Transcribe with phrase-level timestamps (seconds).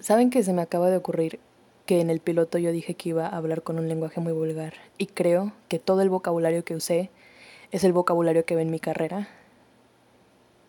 [0.00, 1.38] ¿Saben que se me acaba de ocurrir
[1.86, 4.74] que en el piloto yo dije que iba a hablar con un lenguaje muy vulgar?
[4.98, 7.10] Y creo que todo el vocabulario que usé
[7.70, 9.28] es el vocabulario que ve en mi carrera.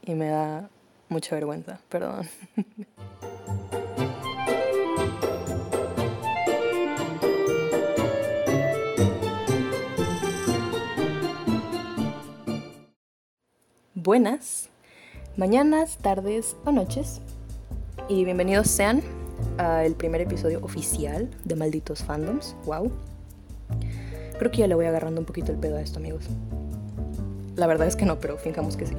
[0.03, 0.69] Y me da
[1.09, 2.27] mucha vergüenza, perdón.
[13.95, 14.69] Buenas,
[15.35, 17.21] mañanas, tardes o noches
[18.07, 19.01] y bienvenidos sean
[19.57, 22.55] al primer episodio oficial de Malditos Fandoms.
[22.65, 22.91] Wow.
[24.37, 26.25] Creo que ya le voy agarrando un poquito el pedo a esto, amigos.
[27.55, 28.95] La verdad es que no, pero fijamos que sí.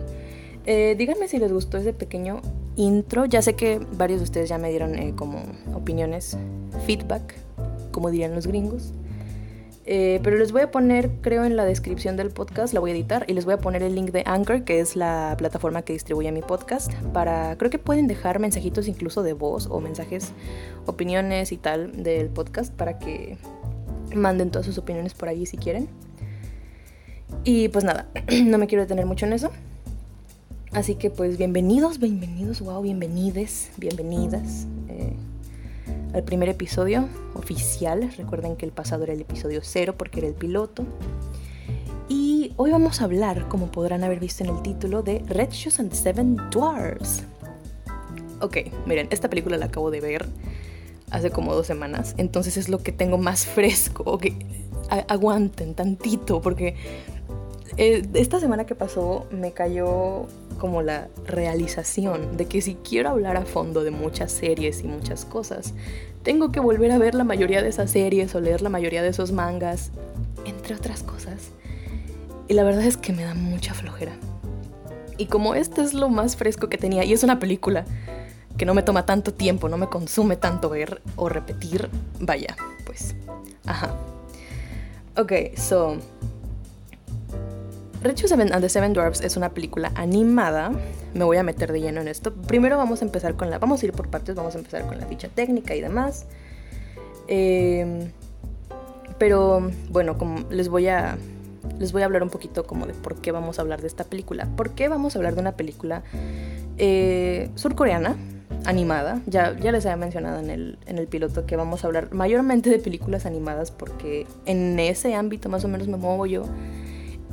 [0.64, 2.40] Eh, díganme si les gustó ese pequeño
[2.76, 3.26] intro.
[3.26, 5.42] Ya sé que varios de ustedes ya me dieron eh, como
[5.74, 6.36] opiniones,
[6.86, 7.34] feedback,
[7.92, 8.92] como dirían los gringos.
[9.88, 12.94] Eh, pero les voy a poner, creo, en la descripción del podcast, la voy a
[12.94, 15.92] editar y les voy a poner el link de Anchor, que es la plataforma que
[15.92, 20.32] distribuye mi podcast, para, creo que pueden dejar mensajitos incluso de voz o mensajes,
[20.86, 23.38] opiniones y tal del podcast para que
[24.12, 25.88] manden todas sus opiniones por ahí si quieren.
[27.44, 28.08] Y pues nada,
[28.44, 29.52] no me quiero detener mucho en eso.
[30.72, 34.66] Así que pues bienvenidos, bienvenidos, wow, bienvenides, bienvenidas.
[34.88, 35.14] Eh,
[36.12, 38.10] al primer episodio oficial.
[38.16, 40.84] Recuerden que el pasado era el episodio cero porque era el piloto.
[42.08, 45.80] Y hoy vamos a hablar, como podrán haber visto en el título, de Red Shoes
[45.80, 47.24] and Seven Dwarfs.
[48.40, 50.26] Ok, miren, esta película la acabo de ver
[51.10, 54.04] hace como dos semanas, entonces es lo que tengo más fresco.
[54.06, 54.26] Ok,
[55.08, 56.76] aguanten tantito, porque
[57.76, 60.26] eh, esta semana que pasó me cayó
[60.58, 65.24] como la realización de que si quiero hablar a fondo de muchas series y muchas
[65.24, 65.74] cosas,
[66.22, 69.08] tengo que volver a ver la mayoría de esas series o leer la mayoría de
[69.08, 69.90] esos mangas,
[70.44, 71.50] entre otras cosas.
[72.48, 74.12] Y la verdad es que me da mucha flojera.
[75.18, 77.84] Y como este es lo más fresco que tenía, y es una película
[78.56, 83.14] que no me toma tanto tiempo, no me consume tanto ver o repetir, vaya, pues,
[83.66, 83.94] ajá.
[85.16, 85.96] Ok, so
[88.02, 88.16] Red
[88.52, 90.70] and the Seven Dwarfs es una película animada.
[91.14, 92.32] Me voy a meter de lleno en esto.
[92.32, 93.58] Primero vamos a empezar con la.
[93.58, 96.26] Vamos a ir por partes, vamos a empezar con la ficha técnica y demás.
[97.28, 98.10] Em,
[99.18, 100.16] pero bueno,
[100.50, 101.16] les voy a.
[101.78, 104.04] Les voy a hablar un poquito como de por qué vamos a hablar de esta
[104.04, 104.46] película.
[104.56, 106.02] ¿Por qué vamos a hablar de una película
[106.78, 108.16] eh, surcoreana,
[108.64, 109.20] animada?
[109.26, 112.70] Ya, ya les había mencionado en el, en el piloto que vamos a hablar mayormente
[112.70, 116.44] de películas animadas porque en ese ámbito más o menos me muevo yo.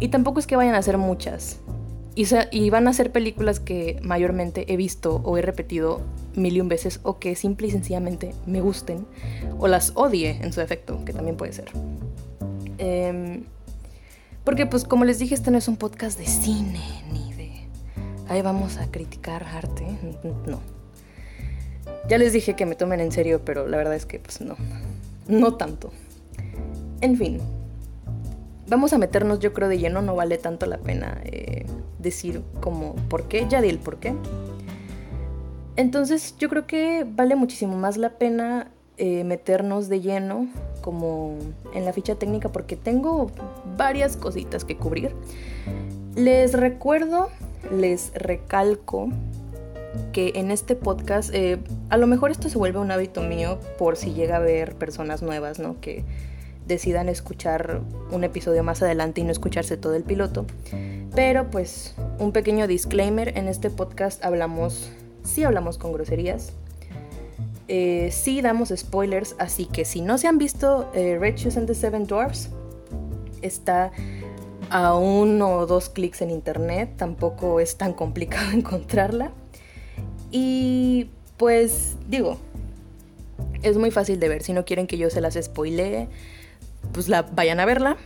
[0.03, 1.61] Y tampoco es que vayan a ser muchas.
[2.13, 6.01] Y, van a ser películas que mayormente he visto o he repetido
[6.35, 9.07] mil y un veces o que simple y sencillamente me gusten
[9.59, 11.71] o las odie en su efecto, que también puede ser.
[12.79, 13.45] Em,
[14.43, 16.83] porque pues como les dije, este no es un podcast de cine
[17.13, 17.51] ni de...
[18.27, 19.85] Ahí vamos a criticar arte.
[20.45, 20.59] No.
[22.09, 24.57] Ya les dije que me tomen en serio, pero la verdad es que pues no.
[25.29, 25.93] No tanto.
[26.99, 27.39] En fin,
[28.73, 31.65] vamos a meternos yo creo de lleno, no vale tanto la pena eh,
[31.99, 34.15] decir como por qué, ya di el por qué.
[35.75, 40.47] Entonces yo creo que vale muchísimo más la pena eh, meternos de lleno
[40.81, 41.37] como
[41.73, 43.29] en la ficha técnica porque tengo
[43.77, 45.15] varias cositas que cubrir.
[46.15, 47.29] Les recuerdo,
[47.71, 49.09] les recalco
[50.13, 51.59] que en este podcast, eh,
[51.89, 55.21] a lo mejor esto se vuelve un hábito mío por si llega a haber personas
[55.21, 55.79] nuevas, ¿no?
[55.79, 56.03] Que
[56.67, 57.81] decidan escuchar
[58.11, 60.45] un episodio más adelante y no escucharse todo el piloto.
[61.15, 64.89] Pero pues un pequeño disclaimer, en este podcast hablamos,
[65.23, 66.53] sí hablamos con groserías,
[67.67, 71.67] eh, sí damos spoilers, así que si no se han visto eh, Red Shoes and
[71.67, 72.49] the Seven Dwarfs,
[73.41, 73.91] está
[74.69, 79.31] a uno o dos clics en internet, tampoco es tan complicado encontrarla.
[80.31, 82.37] Y pues digo,
[83.61, 86.09] es muy fácil de ver, si no quieren que yo se las spoilee,
[86.91, 87.97] pues la vayan a verla.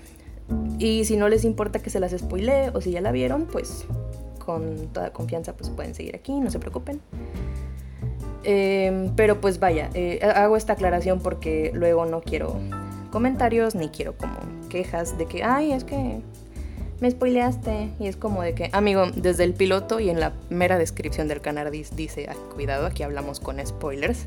[0.80, 3.86] Y si no les importa que se las spoilee o si ya la vieron, pues
[4.38, 7.02] con toda confianza pues pueden seguir aquí, no se preocupen.
[8.44, 12.58] Em, pero pues vaya, eh, hago esta aclaración porque luego no quiero
[13.12, 14.38] comentarios ni quiero como
[14.70, 16.22] quejas de que, ay, es que
[17.00, 17.90] me spoileaste.
[18.00, 21.42] Y es como de que, amigo, desde el piloto y en la mera descripción del
[21.42, 24.26] canal dice, cuidado, aquí hablamos con spoilers.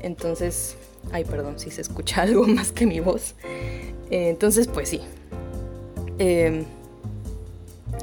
[0.00, 0.76] Entonces,
[1.10, 3.34] ay, perdón si se escucha algo más que mi voz.
[4.10, 5.00] Eh, entonces, pues sí.
[6.18, 6.64] Em,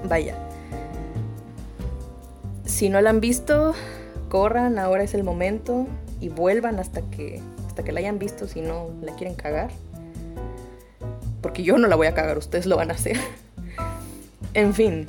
[0.07, 0.35] vaya.
[2.65, 3.73] Si no la han visto,
[4.29, 5.87] corran, ahora es el momento
[6.19, 9.69] y vuelvan hasta que, hasta que la hayan visto si no la quieren cagar.
[11.41, 13.17] Porque yo no la voy a cagar, ustedes lo van a hacer.
[14.53, 15.07] en fin,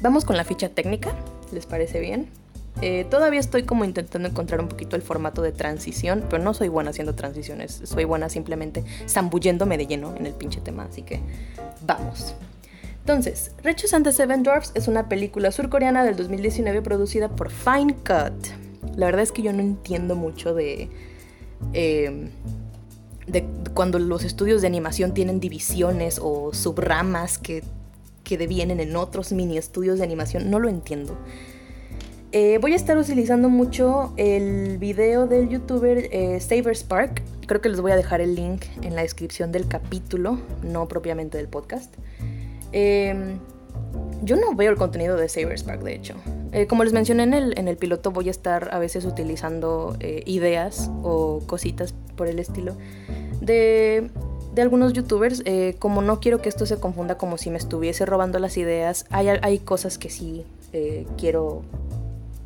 [0.00, 1.12] vamos con la ficha técnica,
[1.52, 2.28] ¿les parece bien?
[2.80, 6.68] Eh, todavía estoy como intentando encontrar un poquito el formato de transición, pero no soy
[6.68, 11.20] buena haciendo transiciones, soy buena simplemente zambulléndome de lleno en el pinche tema, así que
[11.86, 12.34] vamos.
[13.00, 17.94] Entonces, Rechus and the Seven Dwarfs es una película surcoreana del 2019 producida por Fine
[17.96, 18.96] Cut.
[18.96, 20.88] La verdad es que yo no entiendo mucho de...
[21.74, 22.30] Eh,
[23.26, 27.62] de cuando los estudios de animación tienen divisiones o subramas que,
[28.24, 31.16] que devienen en otros mini estudios de animación, no lo entiendo.
[32.32, 37.22] Eh, voy a estar utilizando mucho el video del youtuber eh, Saber Spark.
[37.46, 41.36] Creo que les voy a dejar el link en la descripción del capítulo, no propiamente
[41.36, 41.94] del podcast.
[42.72, 43.38] Em,
[44.22, 46.14] yo no veo el contenido de Saber Spark, de hecho.
[46.52, 49.96] Eh, como les mencioné en el, en el piloto, voy a estar a veces utilizando
[50.00, 52.76] ideas o cositas por el estilo
[53.42, 54.10] de,
[54.56, 55.42] algunos youtubers.
[55.44, 59.06] Eh, como no quiero que esto se confunda como si me estuviese robando las ideas,
[59.10, 61.62] hay, hay cosas que sí eh, quiero...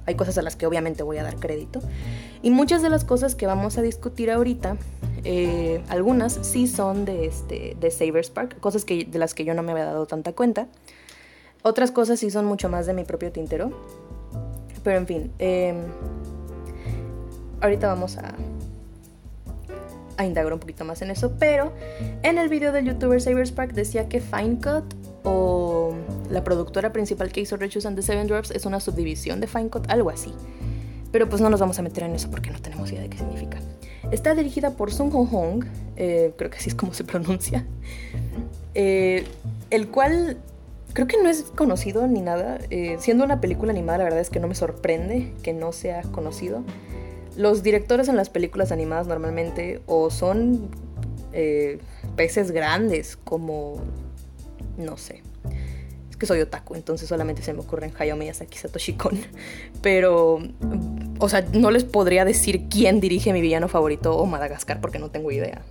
[0.07, 1.81] Hay cosas a las que obviamente voy a dar crédito.
[2.43, 4.77] Y muchas de las cosas que vamos a discutir ahorita,
[5.25, 9.55] eh, algunas sí son de, este, de Saber Spark, cosas que, de las que yo
[9.55, 10.69] no me había dado tanta cuenta.
[11.63, 13.73] Otras cosas sí son mucho más de mi propio tintero.
[14.85, 15.33] Pero en fin,
[17.61, 18.35] ahorita vamos a,
[20.25, 21.73] indagar un poquito más en eso, pero
[22.23, 24.95] en el video del youtuber Cyberspark decía que Fine Cut
[25.27, 25.93] o
[26.31, 29.69] la productora principal que hizo Riches and the Seven Dwarfs es una subdivisión de Fine
[29.69, 30.33] Cut, algo así.
[31.13, 33.19] Pero pues no nos vamos a meter en eso porque no tenemos idea de qué
[33.19, 33.59] significa.
[34.13, 35.65] Está dirigida por Sung Ho Hong,
[35.97, 37.67] eh, creo que así es como se pronuncia,
[38.75, 39.25] eh,
[39.71, 40.37] el cual
[40.93, 42.59] creo que no es conocido ni nada.
[42.71, 46.03] Eh, siendo una película animada, la verdad es que no me sorprende que no sea
[46.03, 46.63] conocido.
[47.37, 50.71] Los directores en las películas animadas normalmente o son
[52.17, 53.83] peces grandes como,
[54.77, 55.23] no sé,
[56.11, 59.19] es que soy otaku, entonces solamente se me ocurren Hayao Miyazaki, Satoshi Kon,
[59.83, 60.41] pero,
[61.19, 65.11] o sea, no les podría decir quién dirige mi villano favorito o Madagascar porque no
[65.11, 65.63] tengo idea.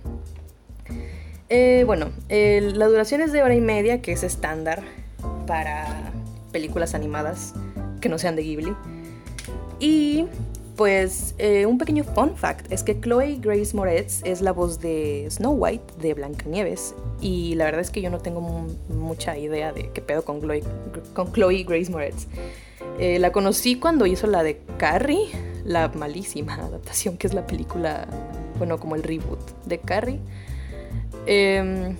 [1.48, 4.82] Eh, bueno, la duración es de hora y media, que es estándar
[5.46, 6.12] para
[6.52, 7.54] películas animadas
[8.00, 8.74] que no sean de Ghibli.
[9.78, 10.26] Y
[10.76, 15.26] pues eh, un pequeño fun fact es que Chloe Grace Moretz es la voz de
[15.30, 18.42] Snow White de Blancanieves y la verdad es que yo no tengo
[18.90, 20.62] mucha idea de qué pedo con Chloe,
[21.14, 22.26] con Chloe Grace Moretz.
[22.98, 25.28] Eh, la conocí cuando hizo la de Carrie,
[25.64, 28.06] la malísima adaptación que es la película,
[28.58, 30.20] bueno, como el reboot de Carrie.
[31.24, 31.96] Em,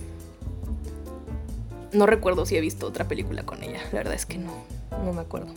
[1.93, 4.53] no recuerdo si he visto otra película con ella, la verdad es que no,
[5.03, 5.51] no me acuerdo.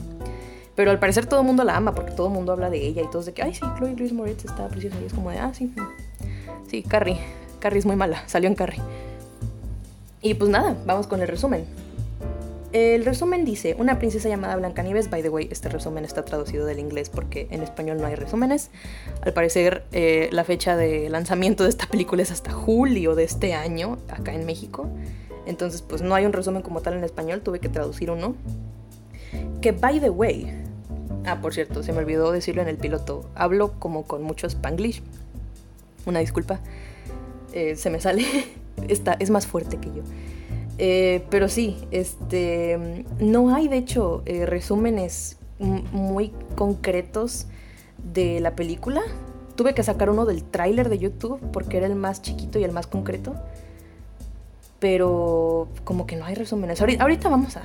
[0.80, 3.02] Pero al parecer todo el mundo la ama porque todo el mundo habla de ella
[3.02, 4.96] y todos de que, ay, sí, Chloe Grace Moritz está preciosa.
[5.02, 5.74] Y es como de, ah, sí.
[6.70, 7.18] Sí, Carrie.
[7.58, 8.22] Carrie es muy mala.
[8.26, 8.80] Salió en Carrie.
[10.22, 11.66] Y pues nada, vamos con el resumen.
[12.72, 16.78] El resumen dice, una princesa llamada Blancanieves, by the way, este resumen está traducido del
[16.78, 18.70] inglés porque en español no hay resúmenes.
[19.20, 23.52] Al parecer eh, la fecha de lanzamiento de esta película es hasta julio de este
[23.52, 24.88] año, acá en México.
[25.44, 28.34] Entonces pues no hay un resumen como tal en español, tuve que traducir uno.
[29.60, 30.69] Que by the way,
[31.26, 33.28] Ah, por cierto, se me olvidó decirlo en el piloto.
[33.34, 35.02] Hablo como con mucho spanglish.
[36.06, 36.60] Una disculpa.
[37.52, 38.24] Eh, se me sale.
[38.88, 40.02] Esta es más fuerte que yo.
[40.78, 47.46] Eh, pero sí, este, no hay de hecho eh, resúmenes muy concretos
[48.02, 49.02] de la película.
[49.56, 52.72] Tuve que sacar uno del tráiler de YouTube porque era el más chiquito y el
[52.72, 53.34] más concreto.
[54.78, 56.80] Pero como que no hay resúmenes.
[56.80, 57.62] Ahorita, ahorita vamos a...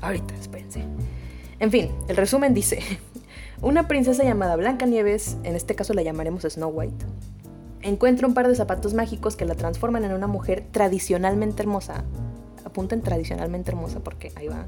[0.00, 0.84] Ahorita, espérense.
[1.58, 2.80] En fin, el resumen dice,
[3.62, 7.06] una princesa llamada Blancanieves, en este caso la llamaremos Snow White,
[7.82, 12.04] encuentra un par de zapatos mágicos que la transforman en una mujer tradicionalmente hermosa.
[12.64, 14.66] Apunten tradicionalmente hermosa porque ahí va.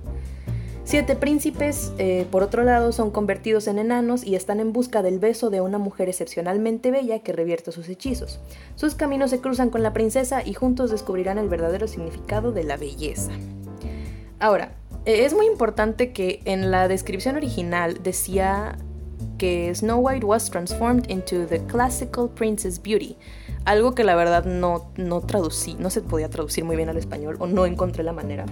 [0.84, 5.18] Siete príncipes, eh, por otro lado, son convertidos en enanos y están en busca del
[5.18, 8.40] beso de una mujer excepcionalmente bella que revierte sus hechizos.
[8.74, 12.78] Sus caminos se cruzan con la princesa y juntos descubrirán el verdadero significado de la
[12.78, 13.32] belleza.
[14.38, 14.72] Ahora,
[15.08, 18.76] es muy importante que en la descripción original decía
[19.38, 23.16] que Snow White was transformed into the classical princess beauty.
[23.64, 27.36] Algo que la verdad no, no traducí, no se podía traducir muy bien al español
[27.38, 28.44] o no encontré la manera.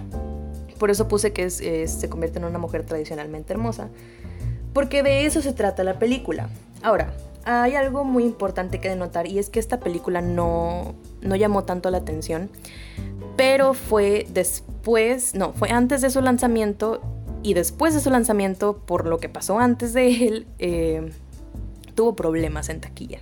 [0.79, 3.89] Por eso puse que se convierte en una mujer tradicionalmente hermosa.
[4.77, 6.49] Porque de eso se trata la película.
[6.83, 7.11] Ahora,
[7.45, 11.89] hay algo muy importante que denotar y es que esta película no, no llamó tanto
[11.89, 12.51] la atención
[13.37, 17.01] pero fue después, no, fue antes de su lanzamiento
[17.43, 21.11] y después de su lanzamiento, por lo que pasó antes de él, eh,
[21.95, 23.19] tuvo problemas en taquilla.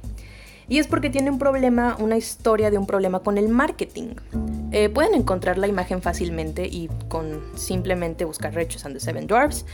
[0.68, 4.16] Y es porque tiene un problema, una historia de un problema con el marketing.
[4.72, 9.66] Eh, pueden encontrar la imagen fácilmente y con simplemente buscar Rechos and the Seven Dwarfs.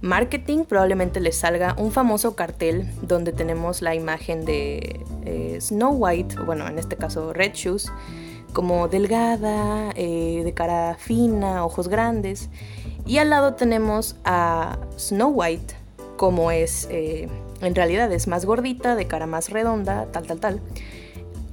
[0.00, 6.36] Marketing, probablemente les salga un famoso cartel donde tenemos la imagen de eh, Snow White,
[6.40, 7.90] bueno, en este caso Red Shoes,
[8.52, 12.48] como delgada, eh, de cara fina, ojos grandes.
[13.04, 15.74] Y al lado tenemos a Snow White,
[16.16, 17.28] como es, eh,
[17.60, 20.60] en realidad es más gordita, de cara más redonda, tal, tal, tal.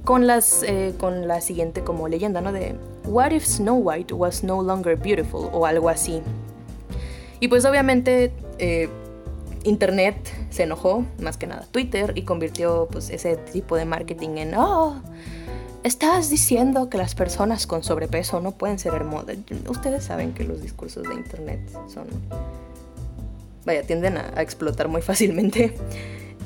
[0.04, 0.62] Con, las,
[0.98, 2.52] con la siguiente como leyenda, ¿no?
[2.52, 5.48] De What if Snow White was no longer beautiful?
[5.50, 6.20] o algo así.
[7.40, 8.88] Y pues obviamente eh,
[9.64, 10.16] Internet
[10.50, 15.02] se enojó, más que nada Twitter, y convirtió pues ese tipo de marketing en, oh,
[15.82, 19.36] estás diciendo que las personas con sobrepeso no pueden ser hermosas.
[19.68, 21.60] Ustedes saben que los discursos de Internet
[21.92, 22.06] son,
[23.64, 25.74] vaya, tienden a, explotar muy fácilmente.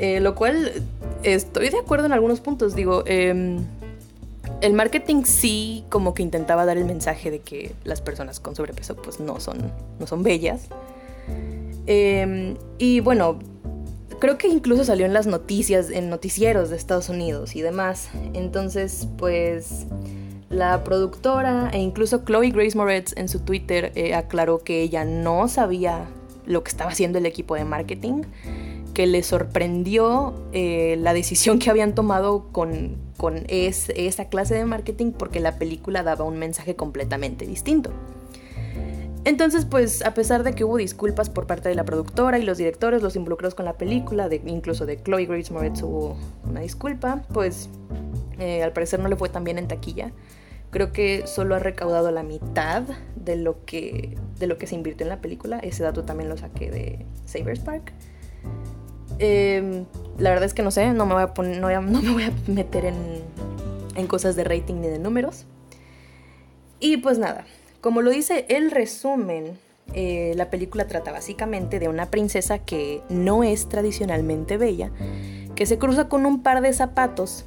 [0.01, 0.85] Eh, lo cual
[1.25, 3.65] estoy de acuerdo en algunos puntos, digo, em,
[4.61, 8.97] el marketing sí como que intentaba dar el mensaje de que las personas con sobrepeso
[8.97, 10.69] pues no son, no son bellas.
[11.87, 13.39] Em, y bueno,
[14.19, 18.09] creo que incluso salió en las noticias, en noticieros de Estados Unidos y demás.
[18.35, 19.87] Entonces, pues
[20.51, 25.49] la productora e incluso Chloe Grace Moretz en su Twitter eh, aclaró que ella no
[25.49, 26.07] sabía
[26.47, 28.23] lo que estaba haciendo el equipo de marketing,
[28.95, 35.13] que le sorprendió eh, la decisión que habían tomado con, con esa clase de marketing
[35.13, 37.91] porque la película daba un mensaje completamente distinto.
[39.25, 42.57] Entonces, pues, a pesar de que hubo disculpas por parte de la productora y los
[42.57, 46.17] directores, los involucrados con la película, incluso de Chloe Grace Moretz hubo
[46.49, 47.69] una disculpa, pues
[48.39, 50.13] eh, al parecer no le fue tan bien en taquilla.
[50.71, 52.85] Creo que solo ha recaudado la mitad
[53.17, 55.59] de lo que, de lo que se invirtió en la película.
[55.59, 57.93] Ese dato también lo saqué de Savers Park.
[59.19, 59.87] Em,
[60.19, 62.85] la verdad es que no sé, no me voy a, no, me voy a meter
[62.85, 62.97] en,
[63.95, 65.47] en cosas de rating ni de números.
[66.81, 67.45] Y pues nada,
[67.81, 69.59] como lo dice el resumen,
[69.95, 74.91] eh, la película trata básicamente de una princesa que no es tradicionalmente bella,
[75.55, 77.47] que se cruza con un par de zapatos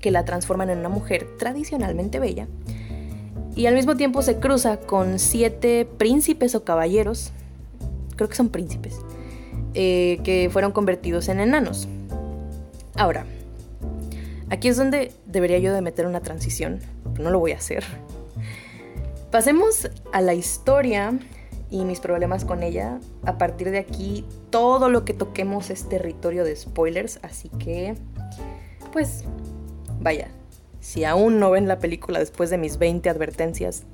[0.00, 2.48] que la transforman en una mujer tradicionalmente bella,
[3.54, 7.32] y al mismo tiempo se cruza con siete príncipes o caballeros,
[8.16, 8.98] creo que son príncipes,
[9.74, 11.88] eh, que fueron convertidos en enanos.
[12.94, 13.26] Ahora,
[14.50, 16.80] aquí es donde debería yo de meter una transición,
[17.12, 17.84] pero no lo voy a hacer.
[19.30, 21.18] Pasemos a la historia
[21.70, 23.00] y mis problemas con ella.
[23.24, 27.94] A partir de aquí, todo lo que toquemos es territorio de spoilers, así que,
[28.92, 29.24] pues,
[30.00, 30.28] vaya,
[30.80, 33.84] si aún no ven la película después de mis 20 advertencias,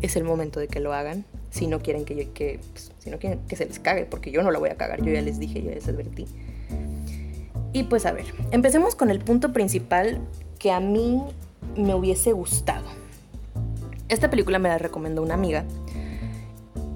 [0.00, 3.18] es el momento de que lo hagan si no quieren que, que, pues, si no
[3.18, 5.38] quieren que se les cague, porque yo no la voy a cagar, yo ya les
[5.38, 6.26] dije, yo ya les advertí.
[7.72, 10.20] Y pues a ver, empecemos con el punto principal
[10.58, 11.22] que a mí
[11.76, 12.86] me hubiese gustado.
[14.08, 15.64] Esta película me la recomendó una amiga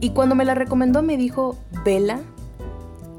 [0.01, 2.21] y cuando me la recomendó me dijo, vela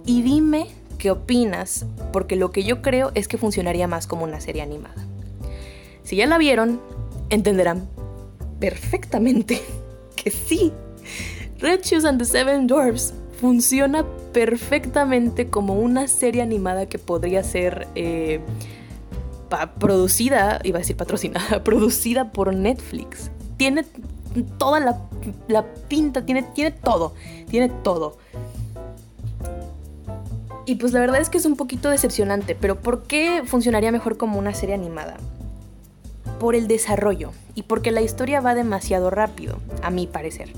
[0.06, 4.42] y dime qué opinas, porque lo que yo creo es que funcionaría más como una
[4.42, 5.06] serie animada.
[6.04, 6.82] Si ya la vieron,
[7.30, 7.88] entenderán
[8.60, 9.62] perfectamente
[10.16, 10.74] que sí,
[11.64, 17.88] Red Shoes and the Seven Dwarfs funciona perfectamente como una serie animada que podría ser
[17.96, 18.42] eh,
[19.80, 23.32] producida, iba a decir patrocinada, producida por Netflix.
[23.56, 23.86] Tiene
[24.58, 24.82] toda
[25.48, 27.14] la, pinta, tiene, tiene todo,
[27.50, 28.18] tiene todo.
[30.66, 34.18] Y pues la verdad es que es un poquito decepcionante, pero ¿por qué funcionaría mejor
[34.18, 35.16] como una serie animada?
[36.42, 40.52] Por el desarrollo y porque la historia va demasiado rápido, a mi parecer.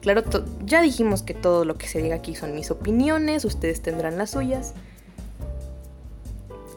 [0.00, 0.22] Claro,
[0.64, 4.30] ya dijimos que todo lo que se diga aquí son mis opiniones, ustedes tendrán las
[4.30, 4.74] suyas.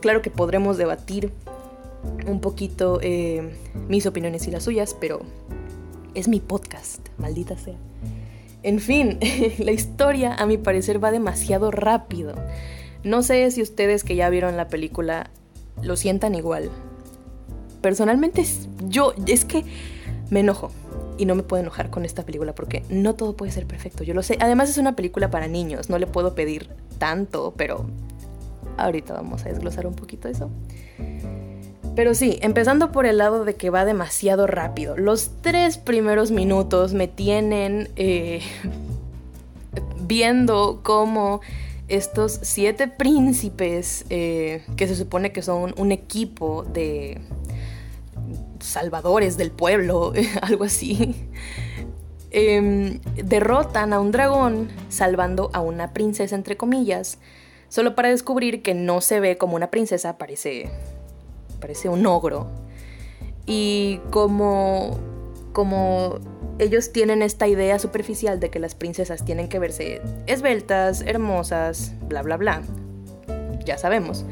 [0.01, 1.31] Claro que podremos debatir
[2.25, 3.53] un poquito eh,
[3.87, 5.21] mis opiniones y las suyas, pero
[6.15, 7.75] es mi podcast, maldita sea.
[8.63, 9.19] En fin,
[9.59, 12.33] la historia a mi parecer va demasiado rápido.
[13.03, 15.29] No sé si ustedes que ya vieron la película
[15.83, 16.69] lo sientan igual.
[17.81, 18.45] Personalmente
[18.87, 19.63] yo es que
[20.29, 20.71] me enojo
[21.21, 24.15] y no me puedo enojar con esta película porque no todo puede ser perfecto, yo
[24.15, 24.37] lo sé.
[24.39, 27.85] Además es una película para niños, no le puedo pedir tanto, pero
[28.77, 30.49] ahorita vamos a desglosar un poquito eso.
[31.95, 34.97] Pero sí, empezando por el lado de que va demasiado rápido.
[34.97, 38.41] Los tres primeros minutos me tienen eh,
[39.99, 41.41] viendo cómo
[41.87, 47.21] estos siete príncipes, eh, que se supone que son un equipo de
[48.61, 51.27] salvadores del pueblo, algo así,
[52.31, 57.19] em, derrotan a un dragón salvando a una princesa, entre comillas,
[57.69, 60.69] solo para descubrir que no se ve como una princesa, parece,
[61.59, 62.47] parece un ogro.
[63.45, 64.99] Y como,
[65.51, 66.19] como
[66.59, 72.21] ellos tienen esta idea superficial de que las princesas tienen que verse esbeltas, hermosas, bla,
[72.21, 72.61] bla, bla.
[73.65, 74.25] Ya sabemos.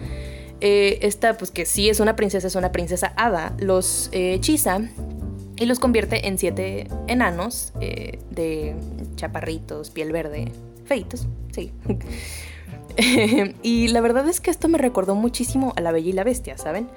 [0.62, 4.82] Eh, esta, pues que sí es una princesa, es una princesa hada, los eh, hechiza
[5.58, 8.76] y los convierte en siete enanos eh, de
[9.16, 10.52] chaparritos, piel verde,
[10.86, 11.72] feitos, sí.
[13.64, 16.58] y la verdad es que esto me recordó muchísimo a La Bella y la Bestia,
[16.58, 16.90] ¿saben?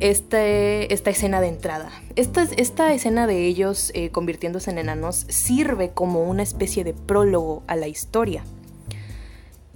[0.00, 1.90] Este, esta escena de entrada.
[2.16, 7.62] Esta, esta escena de ellos eh, convirtiéndose en enanos sirve como una especie de prólogo
[7.66, 8.44] a la historia.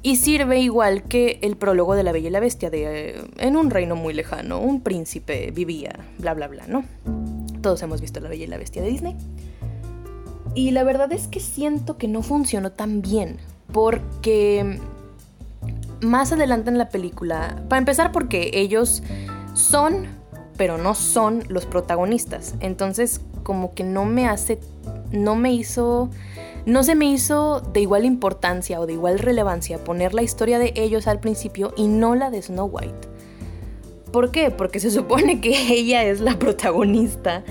[0.02, 3.56] Y sirve igual que el prólogo de La Bella y la Bestia, de eh, en
[3.56, 6.84] un reino muy lejano, un príncipe vivía, bla, bla, bla, ¿no?
[7.60, 9.16] Todos hemos visto La Bella y la Bestia de Disney.
[10.54, 13.38] Y la verdad es que siento que no funcionó tan bien,
[13.72, 14.80] porque
[16.02, 19.02] más adelante en la película, para empezar porque ellos
[19.54, 20.08] son,
[20.56, 22.54] pero no son los protagonistas.
[22.60, 24.58] Entonces, como que no me hace,
[25.10, 26.10] no me hizo,
[26.64, 30.72] no se me hizo de igual importancia o de igual relevancia poner la historia de
[30.76, 33.08] ellos al principio y no la de Snow White.
[34.12, 34.50] ¿Por qué?
[34.50, 37.42] Porque se supone que ella es la protagonista,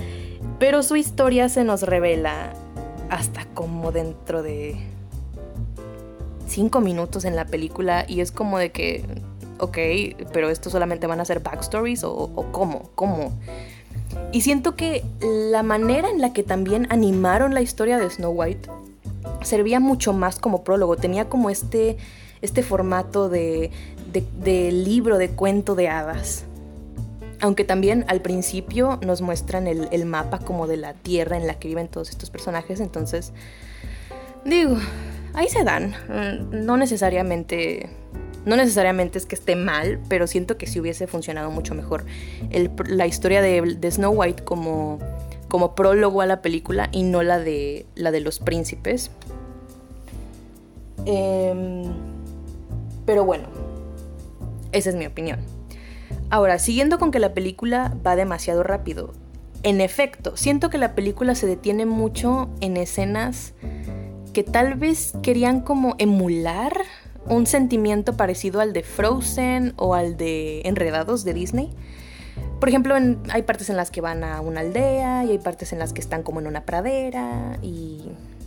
[0.58, 2.54] pero su historia se nos revela
[3.10, 4.76] hasta como dentro de
[6.46, 9.04] cinco minutos en la película y es como de que,
[9.58, 9.78] ok,
[10.32, 13.32] pero esto solamente van a ser backstories o, o cómo, cómo.
[14.32, 18.70] Y siento que la manera en la que también animaron la historia de Snow White
[19.42, 21.96] servía mucho más como prólogo, tenía como este,
[22.40, 23.70] este formato de,
[24.12, 26.44] de, libro, de cuento de hadas.
[27.40, 31.58] Aunque también al principio nos muestran el, el, mapa como de la tierra en la
[31.58, 32.78] que viven todos estos personajes.
[32.78, 33.32] Entonces,
[34.44, 34.76] digo,
[35.34, 35.94] ahí se dan.
[36.08, 37.88] Mm, no necesariamente.
[38.44, 42.04] No necesariamente es que esté mal, pero siento que sí hubiese funcionado mucho mejor
[42.88, 44.98] la historia de, Snow White como,
[45.52, 49.10] como prólogo a la película y no la de, la de los príncipes.
[51.04, 51.92] Em,
[53.04, 53.48] pero bueno,
[54.72, 55.40] esa es mi opinión.
[56.30, 59.12] Ahora, siguiendo con que la película va demasiado rápido.
[59.62, 63.52] En efecto, siento que la película se detiene mucho en escenas
[64.32, 66.72] que tal vez querían como emular
[67.26, 71.68] un sentimiento parecido al de Frozen o al de Enredados de Disney.
[72.62, 72.94] Por ejemplo,
[73.30, 76.00] hay partes en las que van a una aldea y hay partes en las que
[76.00, 78.02] están como en una pradera y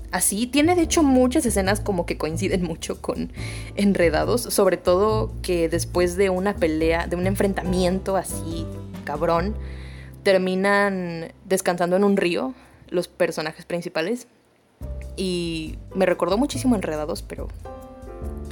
[0.10, 0.48] así.
[0.48, 3.34] Tiene de hecho muchas escenas como que coinciden mucho con
[3.76, 8.66] Enredados, sobre todo que después de una pelea, de un enfrentamiento así
[9.04, 9.54] cabrón,
[10.24, 12.54] terminan descansando en un río
[12.88, 14.28] los personajes principales
[15.18, 17.50] y me recordó muchísimo Enredados, pero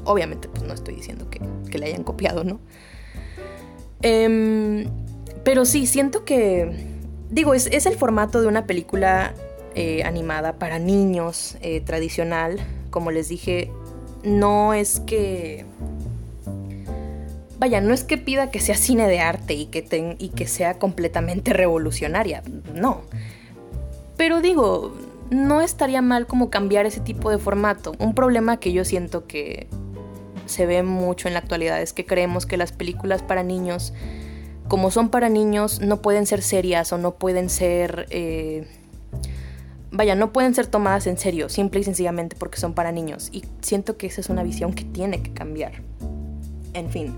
[0.04, 1.40] obviamente pues no estoy diciendo que,
[1.78, 2.60] le hayan copiado, ¿no?
[4.02, 4.90] Em,
[5.44, 6.72] pero sí, siento que,
[7.30, 9.34] digo, es, el formato de una película
[9.76, 12.60] eh, animada para niños eh, tradicional.
[12.90, 13.72] Como les dije,
[14.24, 15.66] no es que...
[17.60, 20.80] Vaya, no es que pida que sea cine de arte y que, y que sea
[20.80, 23.02] completamente revolucionaria, no.
[24.18, 24.94] Pero digo,
[25.30, 27.94] no estaría mal como cambiar ese tipo de formato.
[28.00, 29.68] Un problema que yo siento que
[30.46, 33.94] se ve mucho en la actualidad es que creemos que las películas para niños,
[34.74, 38.08] como son para niños, no pueden ser serias o no pueden ser...
[38.10, 38.66] Eh,
[39.92, 43.30] vaya, no pueden ser tomadas en serio, simple y sencillamente porque son para niños.
[43.32, 45.74] Y siento que esa es una visión que tiene que cambiar.
[46.74, 47.14] En fin,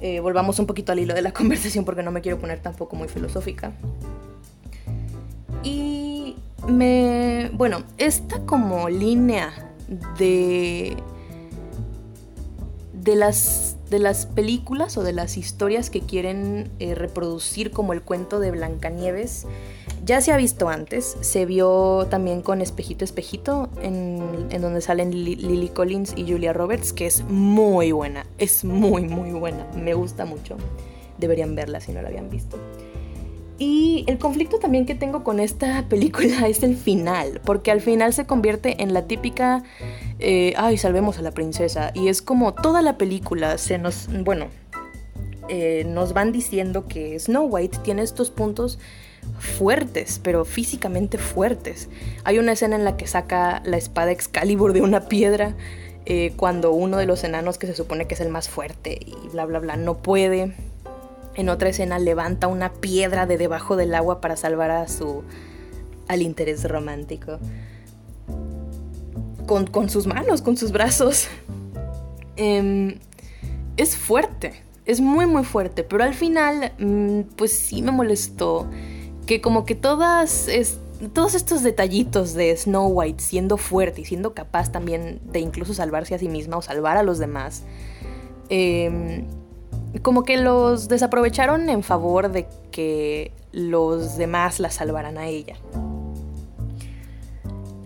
[0.00, 2.96] eh, volvamos un poquito al hilo de la conversación porque no me quiero poner tampoco
[2.96, 3.70] muy filosófica.
[5.62, 6.34] Y
[6.66, 7.52] me.
[7.54, 9.72] Bueno, esta como línea
[10.18, 10.96] de.
[12.94, 13.76] de las.
[13.94, 18.50] De las películas o de las historias que quieren eh, reproducir como el cuento de
[18.50, 19.46] Blancanieves.
[20.04, 25.12] Ya se ha visto antes, se vio también con Espejito Espejito, en, en donde salen
[25.12, 30.24] Lily Collins y Julia Roberts, que es muy buena, es muy, muy buena, me gusta
[30.24, 30.56] mucho.
[31.18, 32.58] Deberían verla si no la habían visto.
[33.58, 38.12] Y el conflicto también que tengo con esta película es el final, porque al final
[38.12, 39.62] se convierte en la típica,
[40.24, 41.90] eh, ay, salvemos a la princesa.
[41.94, 44.48] Y es como toda la película se nos, bueno,
[45.48, 48.78] eh, nos van diciendo que Snow White tiene estos puntos
[49.38, 51.88] fuertes, pero físicamente fuertes.
[52.24, 55.54] Hay una escena en la que saca la espada Excalibur de una piedra.
[56.06, 59.14] Eh, cuando uno de los enanos que se supone que es el más fuerte y
[59.32, 60.52] bla bla bla no puede
[61.36, 65.24] en otra escena levanta una piedra de debajo del agua para salvar a su
[66.06, 67.38] al interés romántico.
[69.46, 71.28] Con, sus manos, con sus brazos.
[72.36, 72.98] Em,
[73.76, 74.54] es fuerte,
[74.86, 78.66] es muy muy fuerte, pero al final, mm, pues sí me molestó
[79.26, 80.48] que como que todas,
[81.12, 86.14] todos estos detallitos de Snow White siendo fuerte y siendo capaz también de incluso salvarse
[86.14, 87.64] a sí misma o salvar a los demás,
[88.48, 89.24] em,
[90.02, 95.56] como que los desaprovecharon en favor de que los demás la salvaran a ella.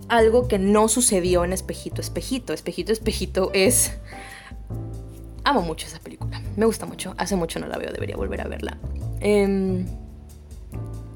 [0.09, 2.53] Algo que no sucedió en Espejito Espejito.
[2.53, 3.92] Espejito Espejito es...
[5.44, 6.42] Amo mucho esa película.
[6.57, 7.14] Me gusta mucho.
[7.18, 7.92] Hace mucho no la veo.
[7.92, 8.79] Debería volver a verla.
[9.21, 9.87] Em,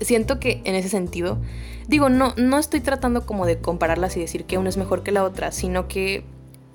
[0.01, 1.39] siento que en ese sentido...
[1.89, 5.11] Digo, no, no estoy tratando como de compararlas y decir que una es mejor que
[5.11, 6.25] la otra, sino que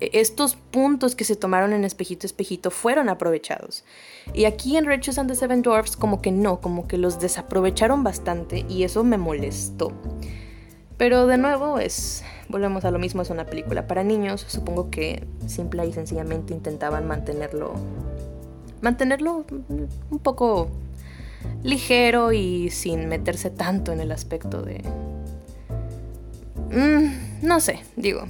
[0.00, 3.84] estos puntos que se tomaron en Espejito Espejito fueron aprovechados.
[4.32, 8.04] Y aquí en Riches and the Seven Dwarfs como que no, como que los desaprovecharon
[8.04, 9.92] bastante y eso me molestó.
[10.98, 15.24] Pero de nuevo es, volvemos a lo mismo, es una película para niños, supongo que
[15.46, 17.74] simple y sencillamente intentaban mantenerlo,
[18.82, 19.46] mantenerlo
[20.10, 20.68] un poco
[21.62, 24.82] ligero y sin meterse tanto en el aspecto de...
[26.72, 28.24] Mm, no sé, digo,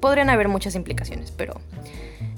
[0.00, 1.54] podrían haber muchas implicaciones, pero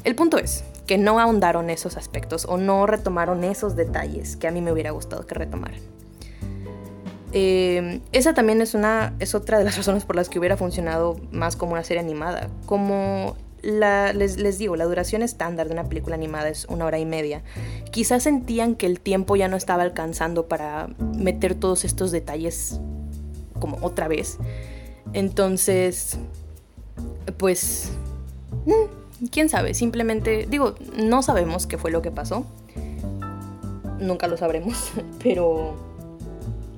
[0.02, 4.50] el punto es que no ahondaron esos aspectos o no retomaron esos detalles que a
[4.50, 5.78] mí me hubiera gustado que retomaran.
[7.32, 11.16] Eh, esa también es, una, es otra de las razones por las que hubiera funcionado
[11.30, 12.48] más como una serie animada.
[12.66, 17.06] Como les, les, digo, la duración estándar de una película animada es una hora y
[17.06, 17.42] media.
[17.90, 22.80] Quizás sentían que el tiempo ya no estaba alcanzando para meter todos estos detalles
[23.58, 24.38] como otra vez.
[25.12, 26.18] Entonces,
[27.36, 27.90] pues,
[28.66, 32.46] mm, quién sabe, simplemente, digo, no sabemos qué fue lo que pasó.
[33.98, 35.74] Nunca lo sabremos, pero,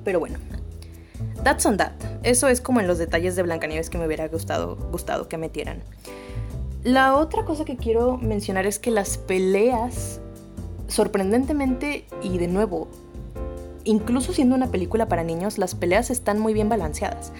[0.03, 0.37] pero bueno.
[1.43, 1.91] That's on that.
[2.23, 5.83] Eso es como en los detalles de Blancanieves que me hubiera gustado, gustado que metieran.
[6.83, 10.19] La otra cosa que quiero mencionar es que las peleas,
[10.87, 12.89] sorprendentemente y de nuevo,
[13.83, 17.31] incluso siendo una película para niños, las peleas están muy bien balanceadas.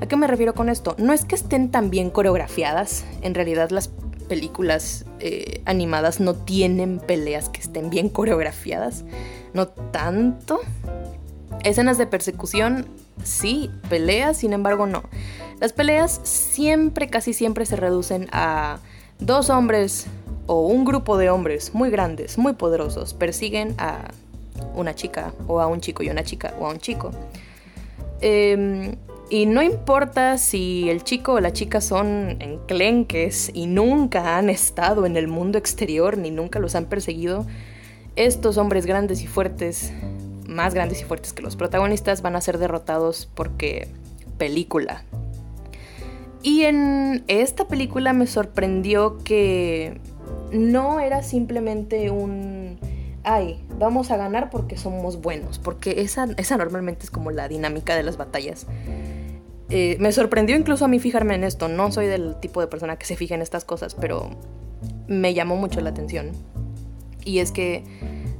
[0.00, 0.94] ¿A qué me refiero con esto?
[0.98, 3.90] No es que estén tan bien coreografiadas, en realidad las
[4.28, 9.04] películas eh, animadas no tienen peleas que estén bien coreografiadas,
[9.54, 10.60] no tanto.
[11.64, 12.86] Escenas de persecución,
[13.22, 15.02] sí, peleas, sin embargo no.
[15.60, 18.78] Las peleas siempre, casi siempre se reducen a
[19.18, 20.06] dos hombres
[20.46, 24.10] o un grupo de hombres muy grandes, muy poderosos, persiguen a
[24.74, 27.10] una chica o a un chico y una chica o a un chico.
[28.20, 28.96] Eh,
[29.30, 35.04] y no importa si el chico o la chica son enclenques y nunca han estado
[35.04, 37.46] en el mundo exterior ni nunca los han perseguido,
[38.16, 39.92] estos hombres grandes y fuertes,
[40.48, 43.88] más grandes y fuertes que los protagonistas, van a ser derrotados porque
[44.38, 45.04] película.
[46.42, 50.00] Y en esta película me sorprendió que
[50.50, 52.78] no era simplemente un
[53.28, 57.94] ay, vamos a ganar porque somos buenos, porque esa, esa normalmente es como la dinámica
[57.94, 58.66] de las batallas.
[59.70, 61.68] Eh, me sorprendió incluso a mí fijarme en esto.
[61.68, 64.30] No soy del tipo de persona que se fija en estas cosas, pero
[65.08, 66.32] me llamó mucho la atención.
[67.24, 67.84] Y es que,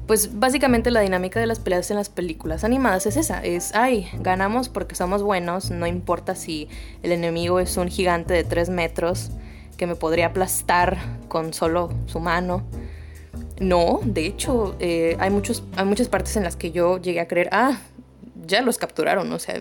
[0.09, 3.45] pues básicamente la dinámica de las peleas en las películas animadas es esa.
[3.45, 6.67] Es, ay, ganamos porque somos buenos, no importa si
[7.03, 9.31] el enemigo es un gigante de 3 metros
[9.77, 10.97] que me podría aplastar
[11.29, 12.65] con solo su mano.
[13.61, 17.29] No, de hecho, eh, hay, muchos, hay muchas partes en las que yo llegué a
[17.29, 17.79] creer, ah,
[18.47, 19.61] ya los capturaron, o sea,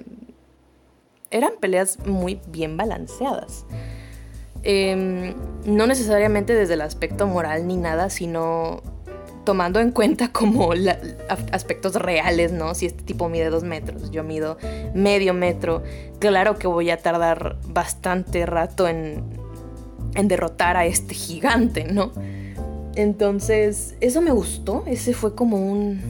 [1.29, 3.65] eran peleas muy bien balanceadas.
[4.63, 8.81] Em, no necesariamente desde el aspecto moral ni nada, sino
[9.47, 10.73] tomando en cuenta como
[11.53, 12.75] aspectos reales, ¿no?
[12.75, 14.57] Si este tipo mide dos metros, yo mido
[14.93, 15.83] medio metro,
[16.19, 19.23] claro que voy a tardar bastante rato en,
[20.15, 22.11] en derrotar a este gigante, ¿no?
[22.95, 26.01] Entonces, eso me gustó, ese fue como un,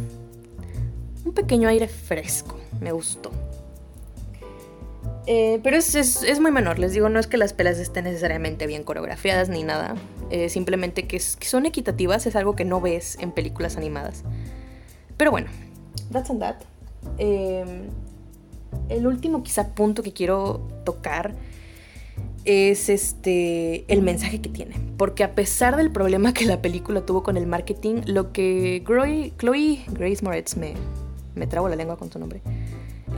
[1.24, 3.30] un pequeño aire fresco, me gustó.
[5.30, 8.84] Eh, pero es, muy menor, les digo, no es que las pelas estén necesariamente bien
[8.84, 9.96] coreografiadas ni nada,
[10.30, 14.24] eh, simplemente que, son equitativas, es algo que no ves en películas animadas.
[15.18, 15.50] Pero bueno,
[16.14, 16.56] that's and that.
[17.18, 17.90] Em,
[18.88, 21.36] el último quizá punto que quiero tocar
[22.46, 24.76] es este el mensaje que tiene.
[24.98, 29.84] Porque a pesar del problema que la película tuvo con el marketing, lo que Chloe,
[29.92, 30.74] Grace Moretz me,
[31.36, 32.42] me trago la lengua con su nombre.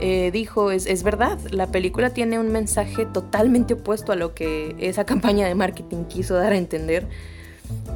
[0.00, 4.74] Eh, dijo, es, es, verdad, la película tiene un mensaje totalmente opuesto a lo que
[4.78, 7.06] esa campaña de marketing quiso dar a entender.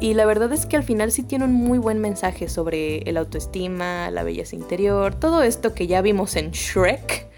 [0.01, 3.17] Y la verdad es que al final sí tiene un muy buen mensaje sobre el
[3.17, 7.29] autoestima, la belleza interior, todo esto que ya vimos en Shrek,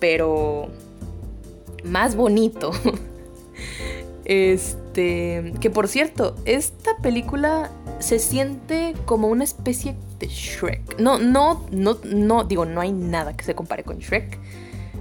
[0.00, 0.68] pero
[1.84, 2.72] más bonito.
[4.26, 10.98] Este, que por cierto, esta película se siente como una especie Shrek.
[10.98, 14.38] No, no, no, no, digo, no hay nada que se compare con Shrek.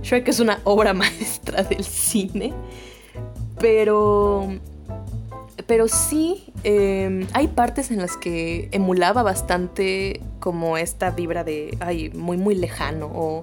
[0.01, 2.53] Shrek es una obra maestra del cine,
[3.59, 4.49] pero
[5.67, 12.09] pero sí em, hay partes en las que emulaba bastante como esta vibra de, ay,
[12.09, 13.41] muy, muy lejano o,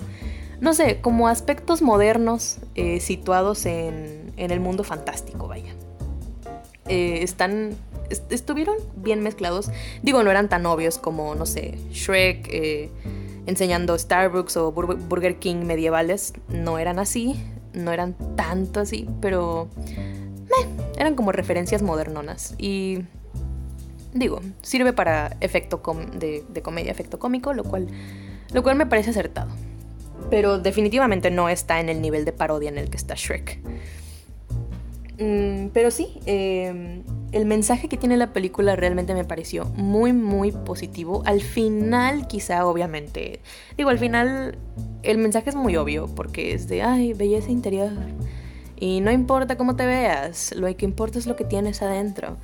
[0.60, 5.74] no sé, como aspectos modernos eh, situados en, en, el mundo fantástico, vaya.
[6.88, 7.76] Eh, están,
[8.30, 9.70] estuvieron bien mezclados.
[10.02, 12.90] Digo, no eran tan obvios como, no sé, Shrek eh,
[13.46, 16.32] enseñando Starbucks o Burger King medievales.
[16.48, 17.42] No eran así,
[17.72, 19.68] no eran tanto así, pero
[20.98, 22.54] eran como referencias modernonas.
[22.58, 23.00] Y
[24.12, 25.82] digo, sirve para efecto
[26.14, 27.88] de, comedia, efecto cómico, lo cual,
[28.52, 29.50] lo cual me parece acertado.
[30.28, 33.58] Pero definitivamente no está en el nivel de parodia en el que está Shrek.
[35.18, 40.52] Mm, pero sí, em, el mensaje que tiene la película realmente me pareció muy, muy
[40.52, 41.22] positivo.
[41.26, 43.40] Al final, quizá, obviamente,
[43.76, 44.58] digo, al final
[45.02, 47.92] el mensaje es muy obvio porque es de, ay, belleza interior.
[48.76, 52.36] Y no importa cómo te veas, lo que importa es lo que tienes adentro.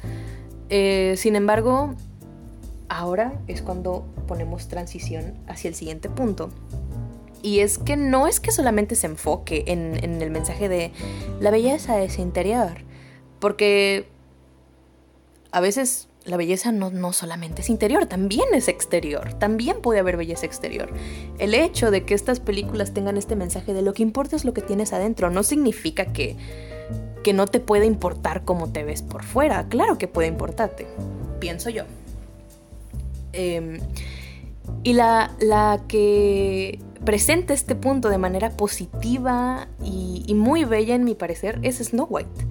[0.68, 1.94] Eh, sin embargo,
[2.88, 6.50] ahora es cuando ponemos transición hacia el siguiente punto.
[7.42, 10.92] Y es que no es que solamente se enfoque en, en el mensaje de
[11.40, 12.78] la belleza es interior,
[13.38, 14.08] porque
[15.56, 20.18] a veces la belleza no, no, solamente es interior, también es exterior, también puede haber
[20.18, 20.90] belleza exterior.
[21.38, 24.52] El hecho de que estas películas tengan este mensaje de lo que importa es lo
[24.52, 26.36] que tienes adentro, no significa que,
[27.24, 30.86] que no te pueda importar cómo te ves por fuera, claro que puede importarte,
[31.40, 31.84] pienso yo.
[33.32, 33.78] Em,
[34.82, 41.04] y la, la, que presenta este punto de manera positiva y, y muy bella en
[41.04, 42.44] mi parecer es Snow White.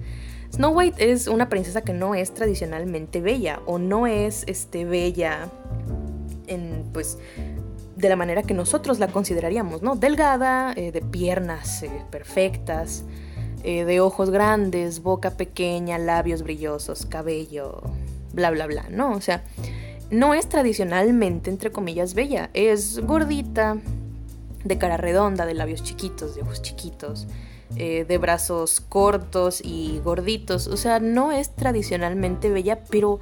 [0.56, 5.50] Snow White es una princesa que no es tradicionalmente bella o no es este, bella
[6.46, 7.18] en, pues,
[7.94, 9.96] de la manera que nosotros la consideraríamos, ¿no?
[9.96, 13.04] Delgada, eh, de piernas eh, perfectas,
[13.64, 17.82] eh, de ojos grandes, boca pequeña, labios brillosos, cabello,
[18.32, 19.10] bla, bla, bla, ¿no?
[19.10, 19.44] O sea,
[20.10, 22.48] no es tradicionalmente, entre comillas, bella.
[22.54, 23.76] Es gordita,
[24.64, 27.26] de cara redonda, de labios chiquitos, de ojos chiquitos,
[27.76, 30.68] eh, de brazos cortos y gorditos.
[30.68, 33.18] O sea, no es tradicionalmente bella, pero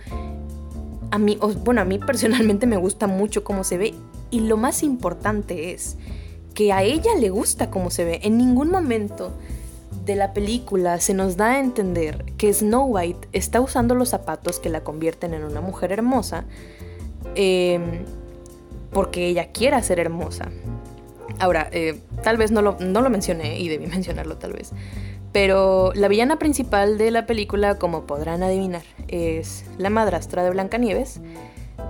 [1.10, 3.94] a mí, bueno, a mí personalmente me gusta mucho cómo se ve.
[4.30, 5.96] Y lo más importante es
[6.54, 8.20] que a ella le gusta cómo se ve.
[8.22, 9.32] En ningún momento
[10.04, 14.60] de la película se nos da a entender que Snow White está usando los zapatos
[14.60, 16.44] que la convierten en una mujer hermosa
[17.34, 18.04] em,
[18.92, 20.50] porque ella quiera ser hermosa.
[21.38, 24.72] Ahora, eh, tal vez no lo, no lo mencioné y debí mencionarlo tal vez.
[25.32, 31.20] Pero la villana principal de la película, como podrán adivinar, es la madrastra de Blancanieves,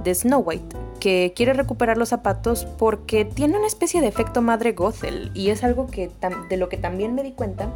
[0.03, 4.73] de Snow White, que quiere recuperar los zapatos porque tiene una especie de efecto madre
[4.73, 6.11] Gothel y es algo que
[6.49, 7.71] de lo que también me di cuenta,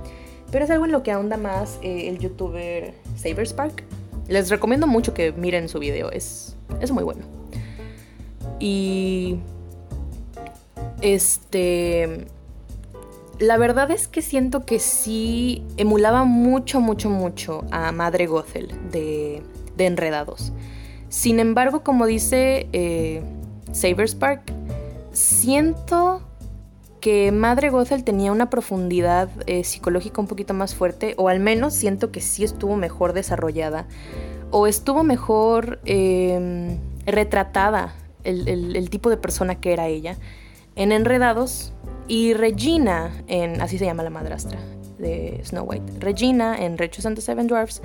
[0.51, 3.85] pero es algo en lo que ahonda más eh, el youtuber Saberspark.
[4.27, 7.27] Les recomiendo mucho que miren su video, es, es muy bueno.
[8.59, 9.39] Y
[11.01, 12.27] este.
[13.39, 19.43] La verdad es que siento que sí emulaba mucho, mucho, mucho a Madre Gothel de,
[19.79, 20.53] Enredados.
[21.09, 23.23] Sin embargo, como dice eh,
[23.71, 24.53] Saberspark,
[25.13, 26.21] siento
[27.01, 31.75] que Madre Gothel tenía una profundidad eh, psicológica un poquito más fuerte, o al menos
[31.75, 33.87] siento que sí estuvo mejor desarrollada,
[34.51, 40.19] o estuvo mejor em, retratada el tipo de persona que era ella
[40.79, 41.75] en Enredados
[42.07, 44.59] y Regina en, así se llama la madrastra
[44.99, 47.83] de Snow White, Regina en Rechus and the Seven Dwarfs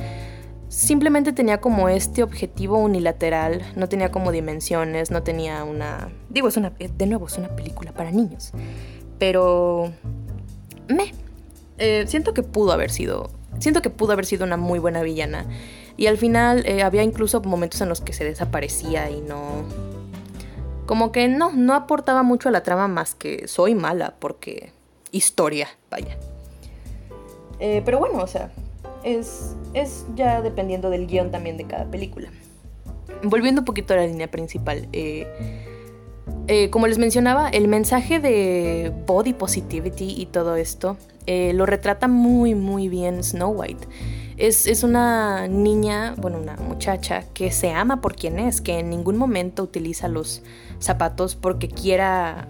[0.73, 6.10] simplemente tenía como este objetivo unilateral, no tenía como dimensiones, no tenía una...
[6.29, 6.71] Digo, es una...
[6.71, 8.51] De nuevo, es una película para niños.
[9.19, 9.93] Pero...
[10.88, 11.13] Me...
[11.77, 13.29] Eh, siento que pudo haber sido...
[13.60, 15.45] Siento que pudo haber sido una muy buena villana.
[15.95, 19.65] Y al final eh, había incluso momentos en los que se desaparecía y no
[20.86, 24.72] como que no, no aportaba mucho a la trama más que soy mala porque
[25.12, 26.17] historia, vaya.
[27.60, 28.52] Eh, pero bueno, o sea,
[29.04, 32.30] es, es ya dependiendo del guion también de cada película.
[33.24, 35.28] Volviendo un poquito a la línea principal, eh,
[36.48, 42.54] eh, como les mencionaba, el mensaje de body positivity y todo esto lo retrata muy,
[42.54, 43.88] muy bien Snow White.
[44.38, 49.17] Es, una niña, bueno, una muchacha que se ama por quien es, que en ningún
[49.17, 50.41] momento utiliza los
[50.80, 52.48] zapatos porque quiera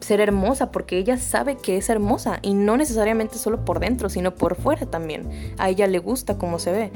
[0.00, 4.34] ser hermosa, porque ella sabe que es hermosa y no necesariamente solo por dentro, sino
[4.34, 5.28] por fuera también.
[5.58, 6.90] A ella le gusta cómo se ve.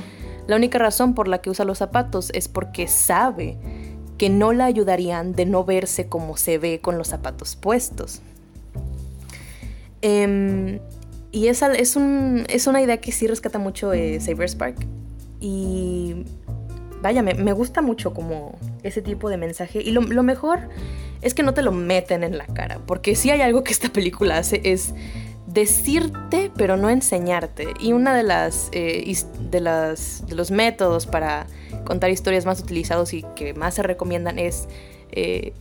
[0.47, 3.59] La única razón por la que usa los zapatos es porque sabe
[4.19, 8.21] que no la ayudarían de no verse como se ve con los zapatos puestos.
[10.03, 10.81] Em,
[11.35, 14.77] y esa es, un, es una idea que sí rescata mucho eh, Saber Spark.
[15.41, 16.25] Y
[17.03, 19.83] vaya, me, gusta mucho como ese tipo de mensaje.
[19.83, 20.61] Y lo, mejor
[21.23, 22.79] es que no te lo meten en la cara.
[22.87, 24.95] Porque si hay algo que esta película hace es
[25.49, 27.67] decirte, pero no enseñarte.
[27.81, 29.13] Y una de las, eh,
[29.51, 31.49] de las de los métodos para
[31.85, 34.69] contar historias más utilizados y que más se recomiendan es
[35.11, 35.53] eh,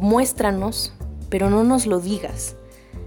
[0.00, 0.92] muéstranos,
[1.28, 2.54] pero no nos lo digas.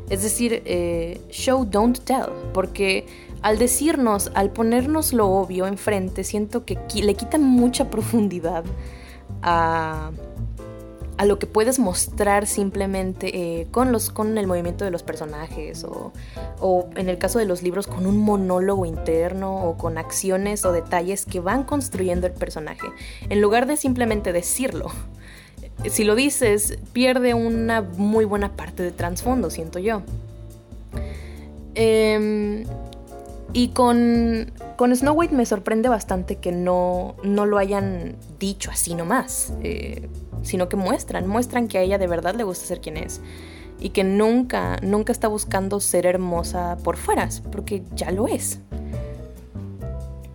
[0.10, 3.06] Es decir, eh, show, don't tell, porque
[3.42, 8.64] al decirnos, al ponernos lo obvio enfrente, siento que le quita mucha profundidad
[9.42, 10.12] a,
[11.26, 16.14] lo que puedes mostrar simplemente eh, con, los, con el movimiento de los personajes o,
[16.60, 20.72] o, en el caso de los libros con un monólogo interno o con acciones o
[20.72, 22.88] detalles que van construyendo el personaje,
[23.30, 24.92] en lugar de simplemente decirlo.
[25.88, 30.02] Si lo dices, pierde una muy buena parte de trasfondo, siento yo.
[31.76, 32.66] Eh,
[33.54, 38.94] y con, con Snow White me sorprende bastante que no, no lo hayan dicho así
[38.94, 40.08] nomás, eh,
[40.44, 43.22] sino que muestran, muestran que a ella de verdad le gusta ser quien es
[43.80, 48.60] y que nunca, nunca está buscando ser hermosa por fuera, porque ya lo es.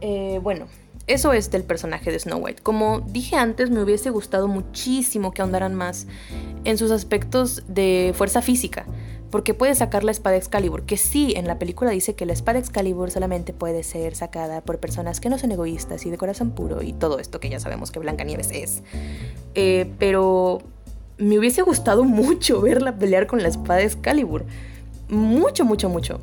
[0.01, 0.67] Eh, bueno,
[1.07, 2.63] eso es del personaje de Snow White.
[2.63, 6.07] Como dije antes, me hubiese gustado muchísimo que ahondaran más
[6.65, 8.87] en sus aspectos de fuerza física
[9.35, 12.61] porque puede sacar la espada Excalibur, que sí, en la película dice que la espada
[12.61, 16.83] Excalibur solamente puede ser sacada por personas que no son egoístas y de corazón puro
[16.83, 18.85] y todo esto que ya sabemos que Blancanieves es.
[19.57, 20.63] Eh, pero
[21.19, 24.45] me hubiese gustado mucho verla pelear con la espada Excalibur.
[25.09, 26.21] Mucho, mucho, mucho.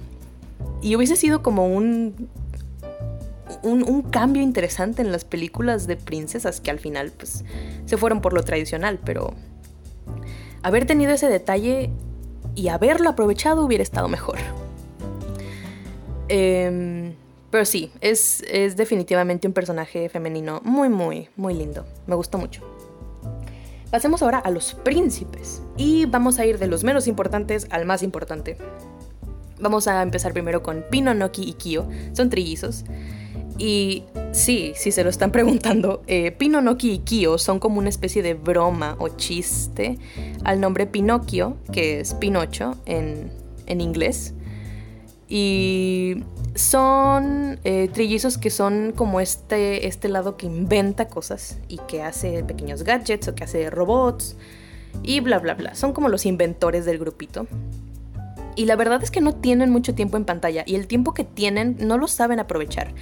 [0.81, 2.29] Y hubiese sido como un,
[3.63, 7.43] un, cambio interesante en las películas de princesas que al final pues
[7.85, 9.33] se fueron por lo tradicional, pero
[10.63, 11.91] haber tenido ese detalle
[12.55, 14.37] y haberlo aprovechado hubiera estado mejor.
[16.27, 17.13] Em,
[17.49, 21.85] pero sí, es, es definitivamente un personaje femenino muy, muy, muy lindo.
[22.07, 22.61] Me gustó mucho.
[23.91, 25.61] Pasemos ahora a los príncipes.
[25.75, 28.57] Y vamos a ir de los menos importantes al más importante.
[29.59, 31.85] Vamos a empezar primero con Pino, Noki y Kyo.
[32.13, 32.85] Son trillizos.
[33.57, 38.23] Y sí, si se lo están preguntando, eh, Pinonoki y Kyo son como una especie
[38.23, 39.97] de broma o chiste
[40.43, 43.31] al nombre Pinocchio, que es Pinocho en,
[43.67, 44.33] inglés.
[45.29, 46.23] Y
[46.55, 52.43] son eh, trillizos que son como este, este lado que inventa cosas y que hace
[52.43, 54.35] pequeños gadgets o que hace robots
[55.03, 55.75] y bla bla bla.
[55.75, 57.47] Son como los inventores del grupito.
[58.55, 61.23] Y la verdad es que no tienen mucho tiempo en pantalla y el tiempo que
[61.23, 62.93] tienen no lo saben aprovechar.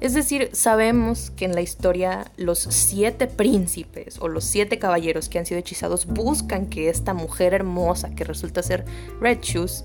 [0.00, 5.38] Es decir, sabemos que en la historia los siete príncipes o los siete caballeros que
[5.38, 8.84] han sido hechizados buscan que esta mujer hermosa que resulta ser
[9.20, 9.84] Red Shoes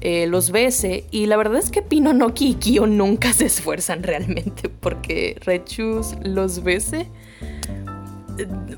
[0.00, 4.68] eh, los bese y la verdad es que Pinonoki y Kyo nunca se esfuerzan realmente
[4.68, 7.08] porque Red Shoes los bese.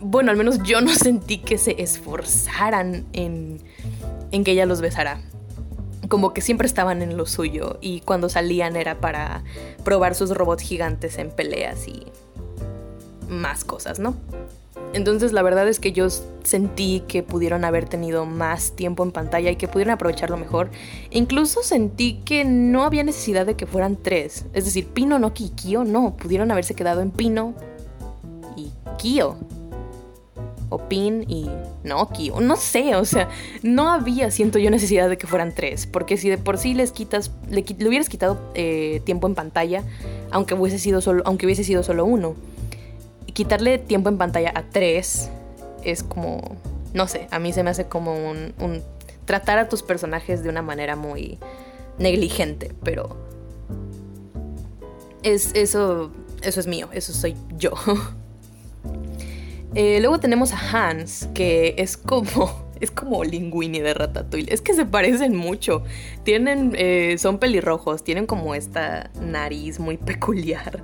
[0.00, 3.60] Bueno, al menos yo no sentí que se esforzaran en,
[4.30, 5.20] en que ella los besara
[6.08, 9.44] como que siempre estaban en lo suyo y cuando salían era para
[9.84, 12.06] probar sus robots gigantes en peleas y
[13.28, 14.16] más cosas, ¿no?
[14.92, 16.08] Entonces la verdad es que yo
[16.42, 20.70] sentí que pudieron haber tenido más tiempo en pantalla y que pudieron aprovecharlo mejor.
[21.10, 24.46] incluso sentí que no había necesidad de que fueran tres.
[24.52, 26.16] Es decir, Pino, no Kyo, no.
[26.16, 27.54] Pudieron haberse quedado en Pino
[28.56, 29.36] y Kyo
[30.78, 31.50] Pin y
[31.84, 33.28] Noki, o no sé, o sea,
[33.62, 36.92] no había, siento yo, necesidad de que fueran tres, porque si de por sí les
[36.92, 39.82] quitas, le, hubieras quitado eh, tiempo en pantalla,
[40.30, 42.34] aunque hubiese sido solo, aunque hubiese sido solo uno,
[43.32, 45.30] quitarle tiempo en pantalla a tres
[45.84, 46.56] es como,
[46.94, 48.82] no sé, a mí se me hace como un, un
[49.26, 51.38] tratar a tus personajes de una manera muy
[51.98, 53.16] negligente, pero
[55.22, 56.10] es eso,
[56.42, 57.72] eso es mío, eso soy yo.
[59.76, 62.64] Eh, luego tenemos a Hans, que es como.
[62.78, 64.52] Es como Linguini de Ratatouille.
[64.52, 65.82] Es que se parecen mucho.
[66.24, 66.74] Tienen.
[66.76, 68.04] Eh, son pelirrojos.
[68.04, 70.82] Tienen como esta nariz muy peculiar.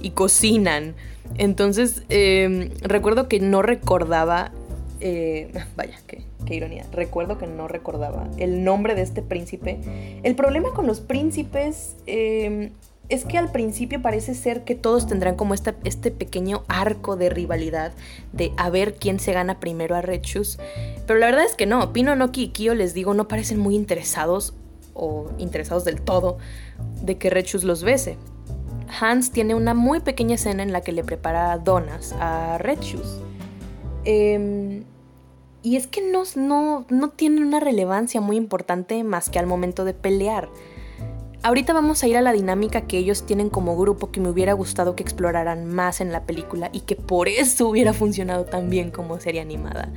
[0.00, 0.94] Y cocinan.
[1.36, 2.02] Entonces.
[2.08, 4.52] Em, recuerdo que no recordaba.
[5.00, 6.86] Eh, vaya, qué, qué ironía.
[6.92, 9.80] Recuerdo que no recordaba el nombre de este príncipe.
[10.22, 12.70] El problema con los príncipes em,
[13.08, 17.92] es que al principio parece ser que todos tendrán como este pequeño arco de rivalidad
[18.32, 20.58] de a ver quién se gana primero a Rechus.
[21.06, 23.74] Pero la verdad es que no, Pino, Noki y Kyo, les digo, no parecen muy
[23.74, 24.54] interesados
[24.94, 26.38] o interesados del todo
[27.02, 28.16] de que Rechus los bese.
[29.00, 33.20] Hans tiene una muy pequeña escena en la que le prepara donas a Rechus.
[34.04, 34.84] Em,
[35.62, 39.94] y es que no, no, no una relevancia muy importante más que al momento de
[39.94, 40.48] pelear.
[41.44, 44.54] Ahorita vamos a ir a la dinámica que ellos tienen como grupo que me hubiera
[44.54, 48.90] gustado que exploraran más en la película y que por eso hubiera funcionado tan bien
[48.90, 49.92] como serie animada.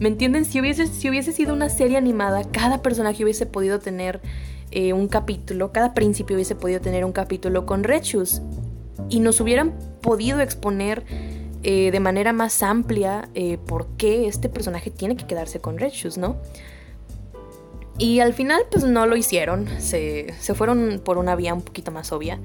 [0.00, 0.44] ¿Me entienden?
[0.44, 4.20] Si hubiese, si hubiese sido una serie animada, cada personaje hubiese podido tener
[4.72, 8.42] eh, un capítulo, cada príncipe hubiese podido tener un capítulo con Rechus
[9.08, 11.04] y nos hubieran podido exponer
[11.62, 16.18] eh, de manera más amplia eh, por qué este personaje tiene que quedarse con Rechus,
[16.18, 16.38] ¿no?
[17.98, 19.68] Y al final, pues no lo hicieron.
[19.80, 22.38] Se, fueron por una vía un poquito más obvia.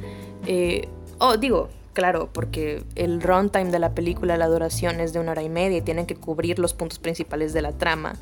[0.47, 0.87] Eh,
[1.19, 5.43] oh, digo, claro, porque el runtime de la película, la duración es de una hora
[5.43, 8.15] y media y tienen que cubrir los puntos principales de la trama.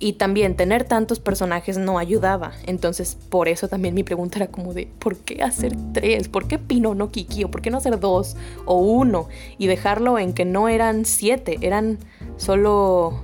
[0.00, 2.52] Y también tener tantos personajes no ayudaba.
[2.66, 6.28] Entonces, por eso también mi pregunta era como de, ¿por qué hacer tres?
[6.28, 7.44] ¿Por qué Pino no Kiki?
[7.44, 9.28] ¿O por qué no hacer dos o uno?
[9.58, 11.98] Y dejarlo en que no eran siete, eran
[12.36, 13.22] solo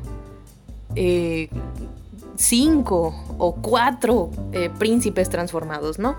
[0.95, 1.49] eh,
[2.41, 6.17] cinco o cuatro eh, príncipes transformados, ¿no?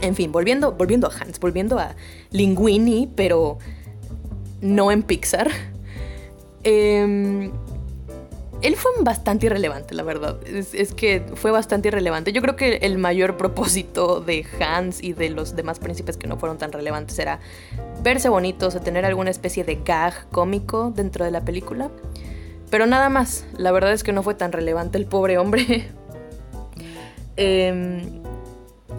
[0.00, 1.94] En fin, volviendo, volviendo a Hans, volviendo a
[2.30, 3.58] Linguini, pero
[4.60, 5.48] no en Pixar.
[6.64, 7.52] Em,
[8.60, 10.36] él fue bastante irrelevante, la verdad.
[10.48, 12.32] Es, que fue bastante irrelevante.
[12.32, 16.38] Yo creo que el mayor propósito de Hans y de los demás príncipes que no
[16.38, 17.38] fueron tan relevantes era
[18.02, 21.90] verse bonitos o tener alguna especie de gag cómico dentro de la película.
[22.70, 25.88] Pero nada más, la verdad es que no fue tan relevante el pobre hombre.
[27.38, 28.22] Em,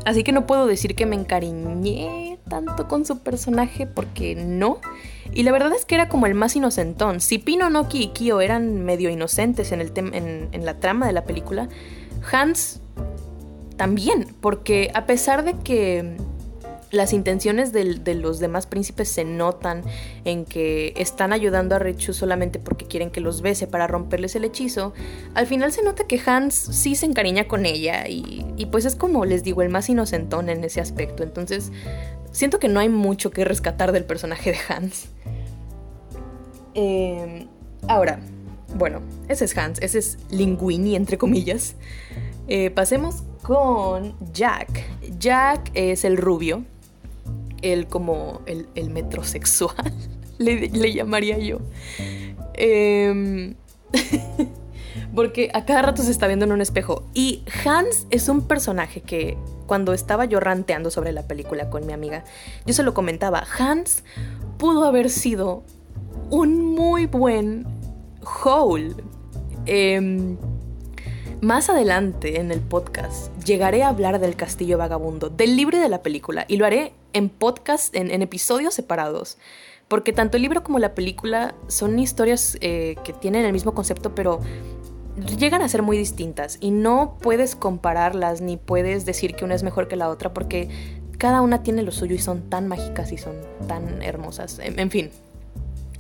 [0.06, 4.80] así que no puedo decir que me encariñé tanto con su personaje porque no.
[5.34, 7.20] Y la verdad es que era como el más inocentón.
[7.20, 9.92] Si Pino, Noki y Kyo eran medio inocentes en, el
[10.52, 11.68] en la trama de la película,
[12.32, 12.80] Hans
[13.76, 16.18] también, porque a pesar de que
[16.92, 19.84] las intenciones de, los demás príncipes se notan
[20.26, 24.46] en que están ayudando a Rechu solamente porque quieren que los bese para romperles el
[24.46, 24.94] hechizo.
[25.34, 29.26] Al final se nota que Hans sí se encariña con ella y, pues es como
[29.26, 31.24] les digo, el más inocentón en ese aspecto.
[31.24, 31.72] Entonces
[32.32, 35.10] siento que no hay mucho que rescatar del personaje de Hans.
[36.74, 37.48] Em,
[37.88, 38.20] ahora,
[38.76, 41.76] bueno, ese es Hans, ese es Linguini entre comillas.
[42.48, 44.70] Eh, pasemos con Jack.
[45.20, 46.64] Jack es el rubio,
[47.62, 49.94] el como el, metrosexual,
[50.38, 51.60] le, llamaría yo.
[52.54, 53.56] Em,
[55.16, 57.04] porque a cada rato se está viendo en un espejo.
[57.14, 61.94] Y Hans es un personaje que cuando estaba yo ranteando sobre la película con mi
[61.94, 62.24] amiga,
[62.66, 64.04] yo se lo comentaba, Hans
[64.58, 65.64] pudo haber sido
[66.30, 67.66] un muy buen
[68.44, 68.96] Hole.
[69.66, 70.38] Em,
[71.42, 75.90] más adelante en el podcast llegaré a hablar del Castillo Vagabundo, del libro y de
[75.90, 79.38] la película, y lo haré en podcast, en, episodios separados.
[79.88, 84.14] Porque tanto el libro como la película son historias eh, que tienen el mismo concepto,
[84.16, 84.42] pero
[85.38, 86.58] llegan a ser muy distintas.
[86.60, 90.70] Y no puedes compararlas ni puedes decir que una es mejor que la otra porque
[91.18, 93.36] cada una tiene lo suyo y son tan mágicas y son
[93.68, 94.60] tan hermosas.
[94.60, 95.10] En, fin,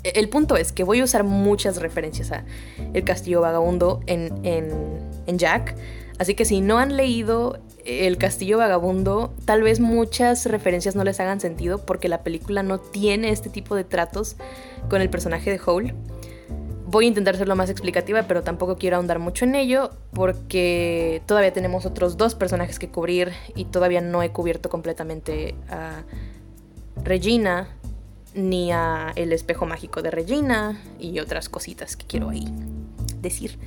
[0.03, 2.45] e, el punto es que voy a usar muchas referencias a
[2.93, 5.75] El Castillo Vagabundo en, en Jack.
[6.19, 11.19] Así que si no han leído el Castillo Vagabundo, tal vez muchas referencias no les
[11.21, 14.35] hagan sentido porque la película no tiene este tipo de tratos
[14.89, 15.95] con el personaje de Hole.
[16.85, 21.21] Voy a intentar ser lo más explicativa, pero tampoco quiero ahondar mucho en ello porque
[21.25, 26.03] todavía tenemos otros dos personajes que cubrir y todavía no he cubierto completamente a
[27.03, 27.69] Regina
[28.33, 32.45] ni a el espejo mágico de Regina y otras cositas que quiero ahí
[33.21, 33.57] decir.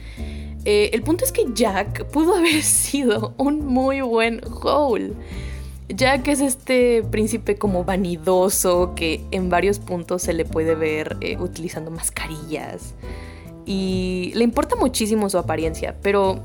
[0.65, 5.15] Eh, el punto es que Jack pudo haber sido un muy buen Howl.
[5.89, 11.37] Jack es este príncipe como vanidoso que en varios puntos se le puede ver eh,
[11.39, 12.95] utilizando mascarillas.
[13.67, 16.41] Y le importa muchísimo su apariencia, pero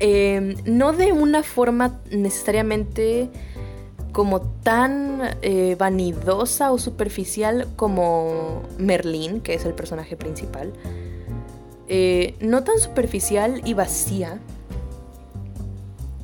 [0.00, 3.30] em, no de una forma necesariamente
[4.12, 10.72] como tan eh, vanidosa o superficial como Merlín, que es el personaje principal.
[11.88, 14.40] Eh, no tan superficial y vacía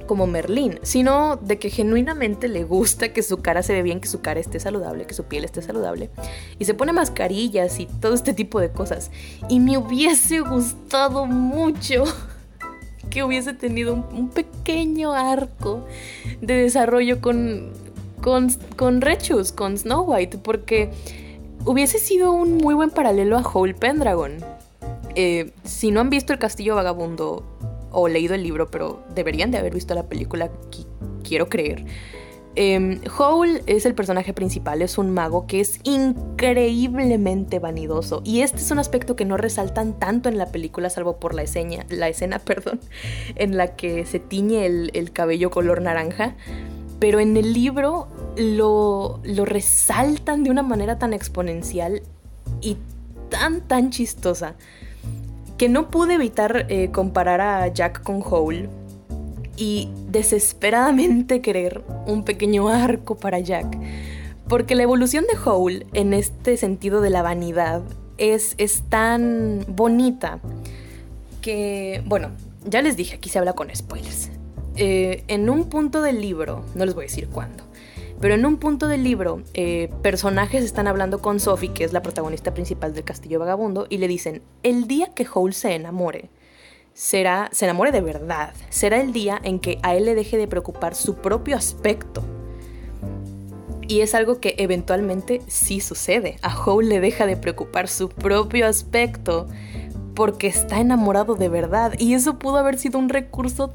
[0.07, 4.09] como Merlín, sino de que genuinamente le gusta que su cara se ve bien, que
[4.09, 6.11] su cara esté saludable, que su piel esté saludable.
[6.59, 9.11] Y se pone mascarillas y todo este tipo de cosas.
[9.49, 12.05] Y me hubiese gustado mucho
[13.11, 15.87] que hubiese tenido un, pequeño arco
[16.41, 17.73] de desarrollo con,
[18.21, 20.91] con, con Rechus, con Snow White, porque
[21.65, 24.45] hubiese sido un muy buen paralelo a Whole Pendragon.
[25.15, 27.45] Eh, si no han visto El Castillo Vagabundo
[27.91, 30.51] o leído el libro, pero deberían de haber visto la película,
[31.23, 31.85] quiero creer.
[32.55, 38.21] Eh, Howl es el personaje principal, es un mago que es increíblemente vanidoso.
[38.25, 41.43] Y este es un aspecto que no resaltan tanto en la película, salvo por la
[41.43, 42.81] escena, la escena perdón,
[43.37, 46.35] en la que se tiñe el, el cabello color naranja.
[46.99, 48.07] Pero en el libro
[48.37, 52.03] lo, lo resaltan de una manera tan exponencial
[52.61, 52.77] y
[53.29, 54.55] tan, tan chistosa
[55.63, 58.69] que no pude evitar eh, comparar a Jack con Howl
[59.57, 63.79] y desesperadamente querer un pequeño arco para Jack.
[64.49, 67.83] Porque la evolución de Howl en este sentido de la vanidad
[68.19, 70.41] es, es tan bonita
[71.41, 72.31] que, bueno,
[72.65, 74.31] ya les dije, aquí se habla con spoilers.
[74.75, 77.63] Eh, en un punto del libro, no les voy a decir cuándo,
[78.23, 82.03] pero en un punto del libro, eh, personajes están hablando con Sophie, que es la
[82.03, 86.31] protagonista principal del Castillo Vagabundo, y le dicen, el día que Howl se enamore,
[86.95, 90.47] será, se enamore de verdad, será el día en que a él le deje de
[90.47, 92.23] preocupar su propio aspecto.
[93.89, 96.37] Y es algo que eventualmente sí sucede.
[96.43, 99.49] A Howl le deja de preocupar su propio aspecto
[100.15, 101.95] porque está enamorado de verdad.
[101.99, 103.75] Y eso pudo haber sido un recurso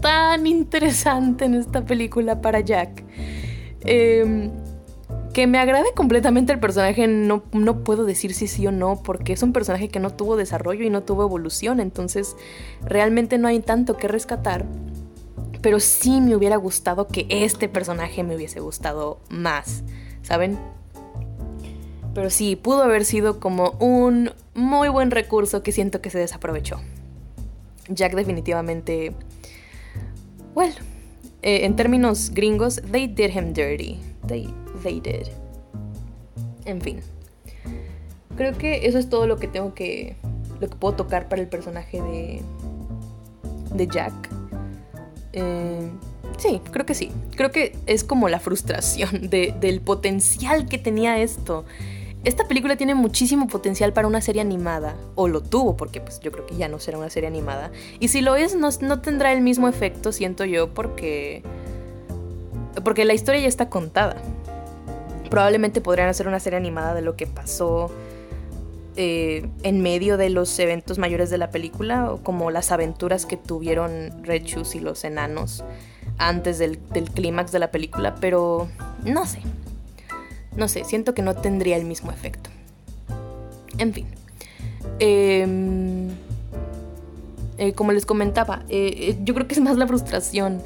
[0.00, 3.02] tan interesante en esta película para Jack.
[3.82, 4.50] Em,
[5.32, 9.32] que me agrade completamente el personaje, no, no puedo decir si sí o no, porque
[9.32, 12.36] es un personaje que no tuvo desarrollo y no tuvo evolución, entonces
[12.84, 14.66] realmente no hay tanto que rescatar.
[15.62, 19.82] Pero sí me hubiera gustado que este personaje me hubiese gustado más,
[20.22, 20.58] ¿saben?
[22.14, 26.80] Pero sí, pudo haber sido como un muy buen recurso que siento que se desaprovechó.
[27.88, 29.14] Jack definitivamente...
[30.54, 30.72] Well,
[31.48, 33.98] eh, en términos gringos, they did him dirty.
[34.26, 35.28] They, they did.
[36.66, 37.00] En fin.
[38.36, 40.16] Creo que eso es todo lo que tengo que.
[40.60, 42.42] lo que puedo tocar para el personaje de.
[43.74, 44.12] de Jack.
[45.32, 45.88] Eh,
[46.36, 47.10] sí, creo que sí.
[47.34, 51.64] Creo que es como la frustración de, del potencial que tenía esto.
[52.28, 56.30] Esta película tiene muchísimo potencial para una serie animada, o lo tuvo, porque pues yo
[56.30, 57.72] creo que ya no será una serie animada.
[58.00, 61.42] Y si lo es, no, no tendrá el mismo efecto, siento yo, porque...
[62.84, 64.16] Porque la historia ya está contada.
[65.30, 67.90] Probablemente podrían hacer una serie animada de lo que pasó
[68.96, 73.38] eh, en medio de los eventos mayores de la película, o como las aventuras que
[73.38, 75.64] tuvieron Red Shoes y los enanos
[76.18, 78.68] antes del, del clímax de la película, pero
[79.02, 79.40] no sé,
[80.58, 82.50] no sé, siento que no tendría el mismo efecto.
[83.78, 84.06] En fin.
[84.98, 86.08] Em,
[87.56, 90.60] eh, como les comentaba, eh, eh, yo creo que es más la frustración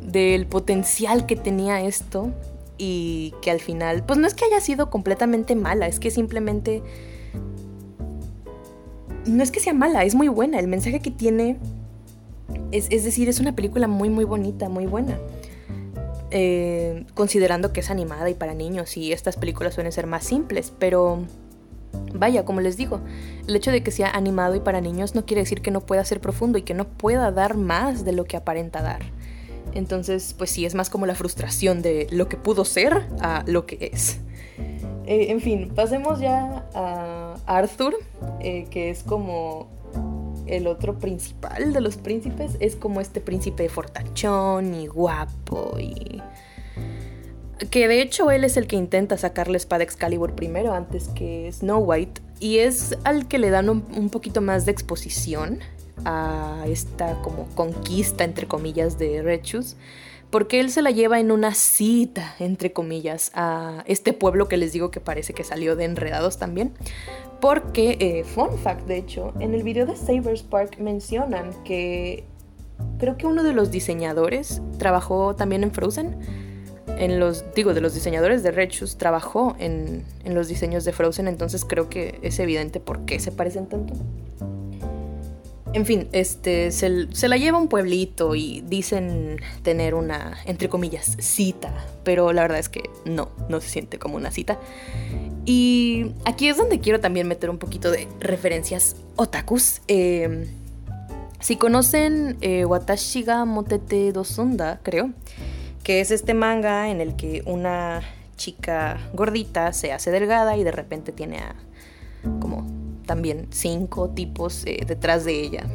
[0.00, 2.32] del potencial que tenía esto
[2.78, 6.82] y que al final, pues no es que haya sido completamente mala, es que simplemente...
[9.26, 10.58] No es que sea mala, es muy buena.
[10.58, 11.58] El mensaje que tiene
[12.72, 15.16] es, es decir, es una película muy, muy bonita, muy buena.
[16.34, 20.72] Eh, considerando que es animada y para niños y estas películas suelen ser más simples,
[20.78, 21.26] pero
[22.14, 23.00] vaya, como les digo,
[23.46, 26.02] el hecho de que sea animado y para niños no quiere decir que no pueda
[26.06, 29.02] ser profundo y que no pueda dar más de lo que aparenta dar.
[29.74, 33.66] Entonces, pues sí, es más como la frustración de lo que pudo ser a lo
[33.66, 34.18] que es.
[35.06, 37.94] Eh, en fin, pasemos ya a Arthur,
[38.40, 39.68] eh, que es como
[40.46, 46.22] el otro principal de los príncipes es como este príncipe fortachón y guapo y...
[47.70, 51.50] Que de hecho él es el que intenta sacar la espada Excalibur primero antes que
[51.52, 55.60] Snow White y es al que le dan un, poquito más de exposición
[56.04, 59.42] a esta como conquista entre comillas de Red
[60.32, 64.72] porque él se la lleva en una cita, entre comillas, a este pueblo que les
[64.72, 66.72] digo que parece que salió de enredados también.
[67.38, 72.24] Porque, eh, fun fact, de hecho, en el video de Savers Park mencionan que
[72.98, 76.16] creo que uno de los diseñadores trabajó también en Frozen.
[76.96, 80.92] En los, digo, de los diseñadores de Red Shoes trabajó en, en los diseños de
[80.92, 83.92] Frozen, entonces creo que es evidente por qué se parecen tanto.
[85.74, 91.16] En fin, este, se, la lleva a un pueblito y dicen tener una, entre comillas,
[91.18, 91.72] cita,
[92.04, 94.58] pero la verdad es que no, no se siente como una cita.
[95.46, 99.80] Y aquí es donde quiero también meter un poquito de referencias otakus.
[99.88, 100.46] Em,
[101.40, 105.10] si conocen eh, Watashi Motete Dosunda, creo,
[105.82, 108.02] que es este manga en el que una
[108.36, 111.54] chica gordita se hace delgada y de repente tiene a
[112.40, 112.81] como
[113.12, 115.66] también cinco tipos eh, detrás de ella.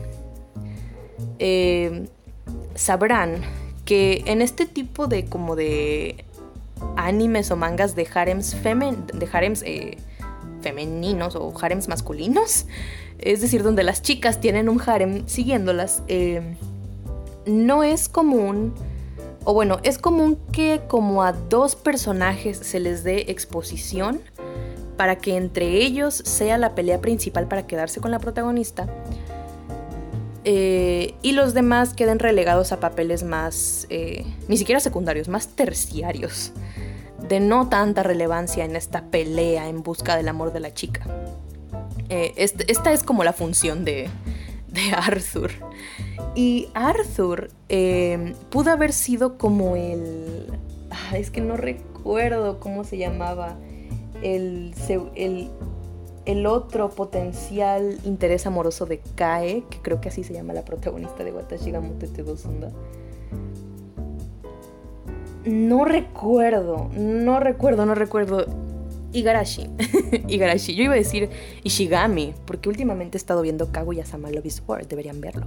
[1.38, 2.08] Em,
[2.74, 3.42] sabrán
[3.86, 6.26] que en este tipo de como de
[6.96, 9.98] animes o mangas de harems, de harems eh,
[10.62, 12.66] femeninos o harems masculinos,
[13.20, 16.42] es decir, donde las chicas tienen un harem siguiéndolas, eh,
[17.46, 18.74] no es común
[19.44, 24.22] o bueno, es común que como a dos personajes se les dé exposición
[24.98, 28.88] para que entre ellos sea la pelea principal para quedarse con la protagonista.
[30.50, 36.54] Eh, y los demás queden relegados a papeles más, eh, ni siquiera secundarios, más terciarios,
[37.28, 41.06] de no tanta relevancia en esta pelea en busca del amor de la chica.
[42.10, 44.10] Eh, este, esta es como la función de,
[44.70, 45.52] de Arthur.
[46.34, 47.50] Y Arthur
[48.50, 50.48] pudo haber sido como el...
[51.14, 53.58] es que no recuerdo cómo se llamaba
[54.22, 54.74] el,
[56.26, 61.24] el, otro potencial interés amoroso de Kae, que creo que así se llama la protagonista
[61.24, 62.24] de Watashi ga Motete.
[65.46, 68.46] No recuerdo, no recuerdo, no recuerdo.
[69.14, 69.70] Igarashi.
[70.28, 70.76] Igarashi.
[70.76, 71.30] Yo iba a decir
[71.64, 75.46] Ishigami, porque últimamente he estado viendo Kaguya-sama Love is War, deberían verlo.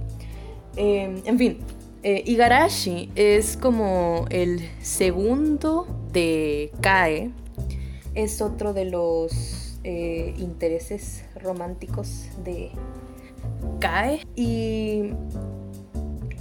[0.75, 1.57] Em, en fin,
[2.03, 7.29] eh, Igarashi es como el segundo de Kae,
[8.15, 12.71] es otro de los eh, intereses románticos de
[13.79, 14.25] Kae.
[14.35, 15.13] Y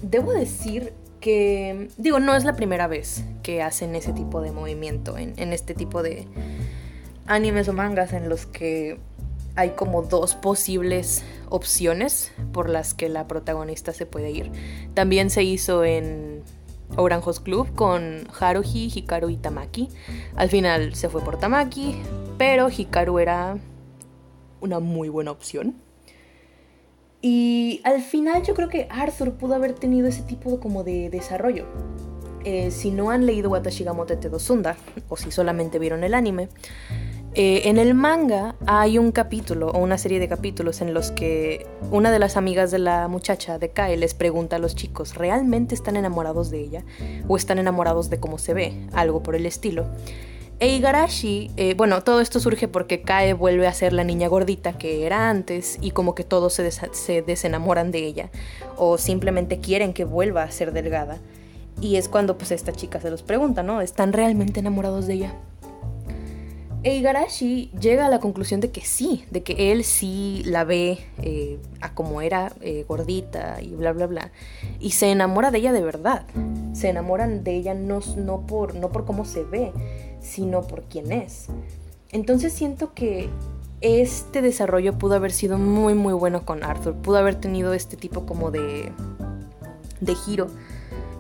[0.03, 5.19] debo decir que, digo, no es la primera vez que hacen ese tipo de movimiento
[5.19, 6.27] en, en este tipo de
[7.27, 8.99] animes o mangas en los que
[9.57, 14.51] hay como dos posibles opciones por las que la protagonista se puede ir.
[14.95, 16.43] También se hizo en
[16.97, 19.89] Oranjos Club con Haruhi, Hikaru y Tamaki.
[20.37, 21.97] Al final se fue por Tamaki,
[22.39, 23.59] pero Hikaru era
[24.61, 25.77] una muy buena opción.
[27.23, 31.67] Y al final yo creo que Arthur pudo haber tenido ese tipo como de desarrollo.
[32.45, 34.77] Eh, si no han leído Watashi ga Motete Dosunda,
[35.11, 36.49] o si solamente vieron el anime,
[37.35, 41.65] eh, en el manga hay un capítulo o una serie de capítulos en los que
[41.93, 45.77] una de las amigas de la muchacha de Kae les pregunta a los chicos, ¿realmente
[45.77, 46.85] están enamorados de ella?
[47.29, 48.87] ¿O están enamorados de cómo se ve?
[48.93, 49.87] Algo por el estilo.
[50.59, 54.77] E Igarashi, eh, bueno, todo esto surge porque Kae vuelve a ser la niña gordita
[54.77, 58.31] que era antes y como que todos se, se desenamoran de ella
[58.77, 61.19] o simplemente quieren que vuelva a ser delgada.
[61.81, 63.81] Y es cuando pues esta chica se los pregunta, ¿no?
[63.81, 65.35] ¿Están realmente enamorados de ella?
[66.83, 70.99] E Igarashi llega a la conclusión de que sí, de que él sí la ve
[71.23, 74.33] eh, a como era eh, gordita y bla bla bla.
[74.79, 76.25] Y se enamora de ella de verdad.
[76.73, 79.73] Se enamoran de ella no, no, por, no por cómo se ve,
[80.21, 81.49] sino por quién es.
[82.13, 83.29] Entonces siento que
[83.83, 86.95] este desarrollo pudo haber sido muy muy bueno con Arthur.
[86.95, 88.91] Pudo haber tenido este tipo como de,
[90.01, 90.47] de giro.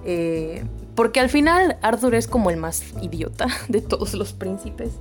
[0.06, 4.92] Eh, porque al final Arthur es como el más idiota de todos los príncipes.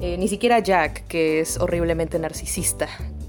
[0.00, 2.88] Eh, ni siquiera Jack, que es horriblemente narcisista,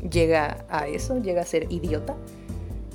[0.10, 2.16] llega a eso, llega a ser idiota.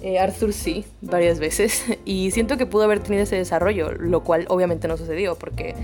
[0.01, 1.85] Eh, Arthur sí, varias veces.
[2.05, 5.75] Y siento que pudo haber tenido ese desarrollo, lo cual obviamente no sucedió, porque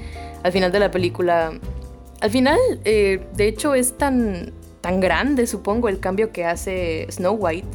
[0.42, 1.58] al final de la película...
[2.20, 7.34] Al final, eh, de hecho, es tan, tan grande, supongo, el cambio que hace Snow
[7.34, 7.68] White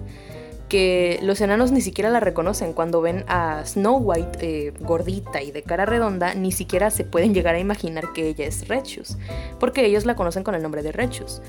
[1.21, 2.73] los enanos ni siquiera la reconocen.
[2.73, 7.33] Cuando ven a Snow White eh, gordita y de cara redonda, ni siquiera se pueden
[7.33, 9.17] llegar a imaginar que ella es Rechus,
[9.59, 11.41] porque ellos la conocen con el nombre de Rechus.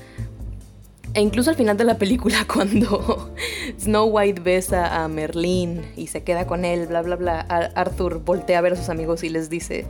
[1.13, 3.33] E incluso al final de la película, cuando
[3.79, 7.39] Snow White besa a Merlín y se queda con él, bla, bla, bla,
[7.75, 9.85] Arthur voltea a ver a sus amigos y les dice,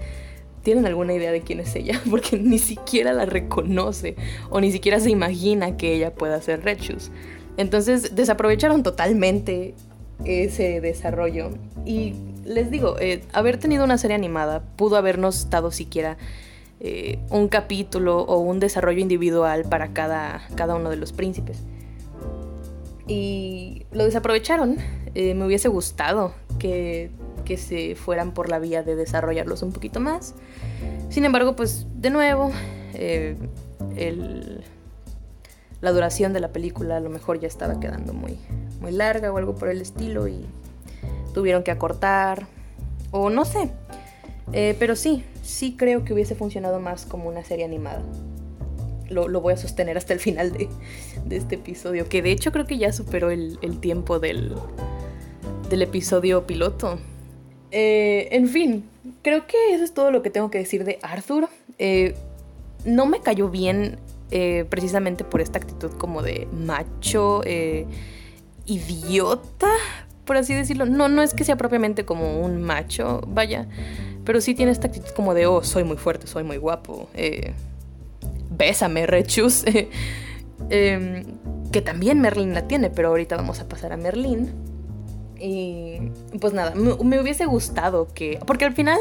[0.64, 2.02] ¿tienen alguna idea de quién es ella?
[2.10, 4.16] Porque ni siquiera la reconoce
[4.50, 7.12] o ni siquiera se imagina que ella pueda ser Rechus.
[7.58, 9.74] Entonces desaprovecharon totalmente
[10.24, 11.50] ese desarrollo.
[11.86, 12.14] Y
[12.46, 16.18] les digo, eh, haber tenido una serie animada pudo habernos dado siquiera
[16.80, 21.64] eh, un capítulo o un desarrollo individual para cada, cada uno de los príncipes.
[23.08, 24.78] Y lo desaprovecharon.
[25.16, 27.10] Eh, me hubiese gustado que,
[27.44, 30.36] que se fueran por la vía de desarrollarlos un poquito más.
[31.10, 32.52] Sin embargo, pues de nuevo,
[32.94, 34.64] el
[35.82, 38.38] la duración de la película a lo mejor ya estaba quedando muy,
[38.82, 40.46] muy larga o algo por el estilo y
[41.34, 42.48] tuvieron que acortar
[43.12, 43.70] o no sé.
[44.54, 48.02] Eh, pero sí, sí creo que hubiese funcionado más como una serie animada.
[49.10, 50.68] Lo, voy a sostener hasta el final de,
[51.30, 54.54] este episodio, que de hecho creo que ya superó el, tiempo del,
[55.70, 57.00] del episodio piloto.
[57.72, 58.90] Eh, en fin,
[59.22, 61.48] creo que eso es todo lo que tengo que decir de Arthur.
[61.80, 62.16] Eh,
[62.84, 63.98] no me cayó bien
[64.32, 67.86] eh, precisamente por esta actitud como de macho, eh,
[68.66, 69.70] idiota,
[70.26, 70.86] por así decirlo.
[70.86, 73.68] No, no es que sea propiamente como un macho, vaya,
[74.26, 77.54] pero sí tiene esta actitud como de, oh, soy muy fuerte, soy muy guapo, eh,
[78.52, 79.64] bésame, rechus.
[80.72, 81.24] Em,
[81.72, 84.52] que también Merlin la tiene, pero ahorita vamos a pasar a Merlin.
[85.40, 86.00] Y
[86.42, 89.00] pues nada, me, hubiese gustado que, porque al final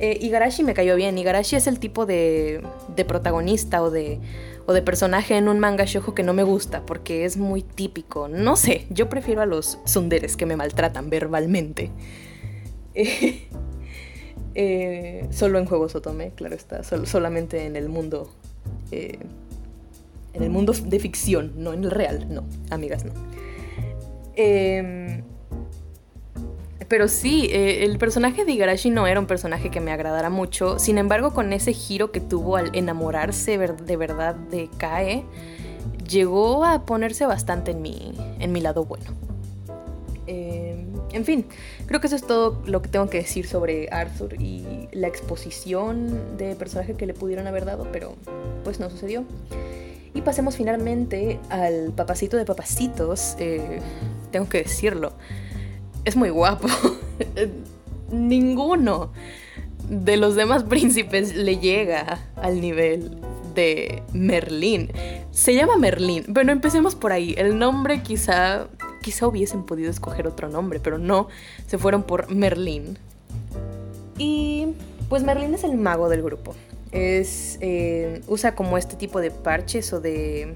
[0.00, 1.18] Eh, Igarashi me cayó bien.
[1.18, 2.62] Igarashi es el tipo de,
[2.96, 4.18] de protagonista o de,
[4.70, 8.28] o de personaje en un manga shoujo que no me gusta porque es muy típico.
[8.28, 11.90] No sé, yo prefiero a los sunderes que me maltratan verbalmente.
[14.56, 18.32] Eh, solo en juegos Otome, claro está, solamente en el mundo
[18.90, 19.16] eh,
[20.32, 23.12] en el mundo de ficción, no en el real, no, amigas, no.
[24.34, 25.22] Em,
[26.90, 30.80] pero sí, eh, el personaje de Igarashi no era un personaje que me agradara mucho.
[30.80, 35.24] Sin embargo, con ese giro que tuvo al enamorarse de verdad de Kae,
[36.08, 39.04] llegó a ponerse bastante en mi, en mi lado bueno.
[40.26, 41.46] Em, en fin,
[41.86, 46.36] creo que eso es todo lo que tengo que decir sobre Arthur y la exposición
[46.36, 48.16] de personaje que le pudieron haber dado, pero
[48.64, 49.24] pues no sucedió.
[50.12, 53.36] Y pasemos finalmente al papacito de papacitos.
[53.38, 53.78] Eh,
[54.32, 55.12] tengo que decirlo.
[56.04, 56.68] Es muy guapo.
[58.10, 59.12] Ninguno
[59.88, 63.18] de los demás príncipes le llega al nivel
[63.54, 64.92] de Merlín.
[65.30, 66.24] Se llama Merlín.
[66.28, 67.34] Bueno, empecemos por ahí.
[67.36, 68.68] El nombre quizá,
[69.02, 71.28] quizá hubiesen podido escoger otro nombre, pero no.
[71.66, 72.98] Se fueron por Merlín.
[74.18, 74.68] Y
[75.08, 76.54] pues Merlín es el mago del grupo
[76.92, 80.54] es eh, usa como este tipo de parches o de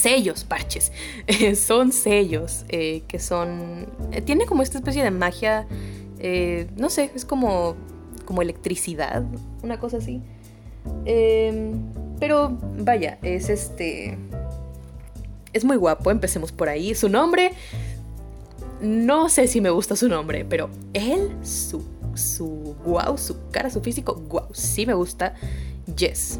[0.00, 0.92] sellos, parches.
[1.56, 3.86] son sellos eh, que son...
[4.12, 5.66] Eh, tiene como esta especie de magia,
[6.76, 7.76] no sé, es como,
[8.24, 9.24] como electricidad,
[9.62, 10.20] una cosa así.
[11.04, 11.72] Em,
[12.18, 14.18] pero vaya, es este...
[15.52, 16.94] Es muy guapo, empecemos por ahí.
[16.94, 17.52] Su nombre...
[18.80, 21.84] No sé si me gusta su nombre, pero él, su
[22.14, 25.34] su wow, su cara, su físico, wow, sí me gusta.
[25.96, 26.38] Yes.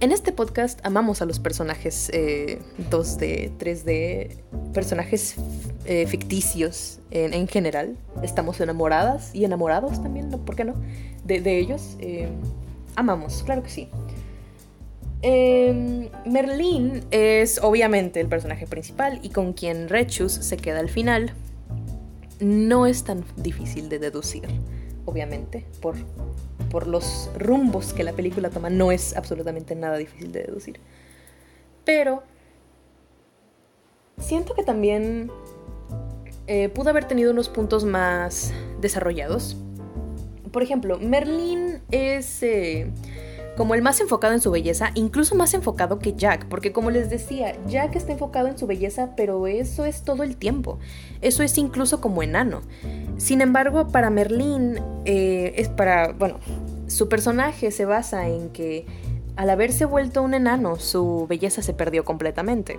[0.00, 5.34] En este podcast amamos a los personajes 2D, eh, 3D, personajes
[5.86, 7.96] eh, ficticios en, general.
[8.22, 10.30] Estamos enamoradas y enamorados también.
[10.30, 10.74] ¿por qué no?
[11.24, 11.96] De, ellos.
[11.98, 12.28] Eh,
[12.94, 13.88] amamos, claro que sí.
[15.22, 21.32] Em, Merlín es obviamente el personaje principal y con quien Rechus se queda al final
[22.38, 24.44] no es tan difícil de deducir,
[25.06, 25.96] obviamente, por,
[26.70, 30.80] por los rumbos que la película toma, no es absolutamente nada difícil de deducir.
[31.84, 32.22] Pero
[34.18, 35.30] siento que también
[36.46, 39.56] eh, pudo haber tenido unos puntos más desarrollados.
[40.52, 42.42] Por ejemplo, Merlin es...
[42.42, 42.90] Eh,
[43.58, 47.10] como el más enfocado en su belleza, incluso más enfocado que Jack, porque como les
[47.10, 50.78] decía, Jack está enfocado en su belleza, pero eso es todo el tiempo,
[51.22, 52.62] eso es incluso como enano.
[53.16, 56.38] Sin embargo, para Merlín, eh, es para, bueno,
[56.86, 58.86] su personaje se basa en que
[59.34, 62.78] al haberse vuelto un enano, su belleza se perdió completamente.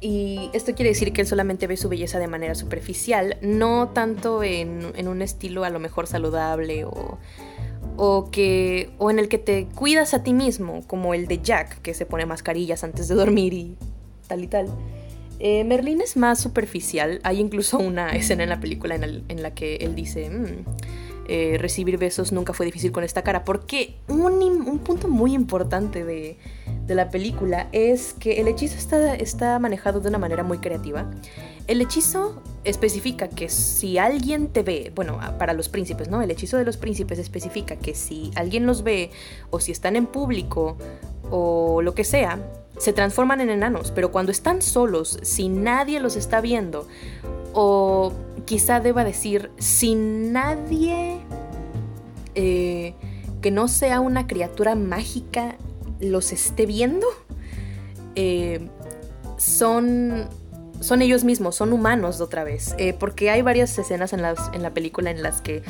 [0.00, 4.44] Y esto quiere decir que él solamente ve su belleza de manera superficial, no tanto
[4.44, 7.18] en, en un estilo a lo mejor saludable o
[7.96, 11.82] o, que, o en el que te cuidas a ti mismo, como el de Jack,
[11.82, 13.76] que se pone mascarillas antes de dormir y
[14.26, 14.68] tal y tal.
[15.40, 17.20] Eh, Merlín es más superficial.
[17.24, 20.64] Hay incluso una escena en la película en, la que él dice, mm,
[21.28, 23.44] eh, recibir besos nunca fue difícil con esta cara.
[23.44, 26.36] Porque un, punto muy importante de,
[26.90, 31.06] de, la película es que el hechizo está, está manejado de una manera muy creativa.
[31.66, 36.20] El hechizo especifica que si alguien te ve, bueno, para los príncipes, ¿no?
[36.20, 39.10] El hechizo de los príncipes especifica que si alguien los ve
[39.50, 40.76] o si están en público
[41.30, 42.38] o lo que sea,
[42.78, 46.88] se transforman en enanos, pero cuando están solos, si nadie los está viendo,
[47.52, 48.12] o
[48.46, 51.20] quizá deba decir, si nadie
[52.34, 52.94] eh,
[53.40, 55.56] que no sea una criatura mágica
[56.00, 57.06] los esté viendo,
[58.14, 58.68] eh,
[59.36, 60.28] son
[60.80, 62.74] son ellos mismos, son humanos de otra vez.
[62.78, 65.62] Eh, porque hay varias escenas en, en, la película en las que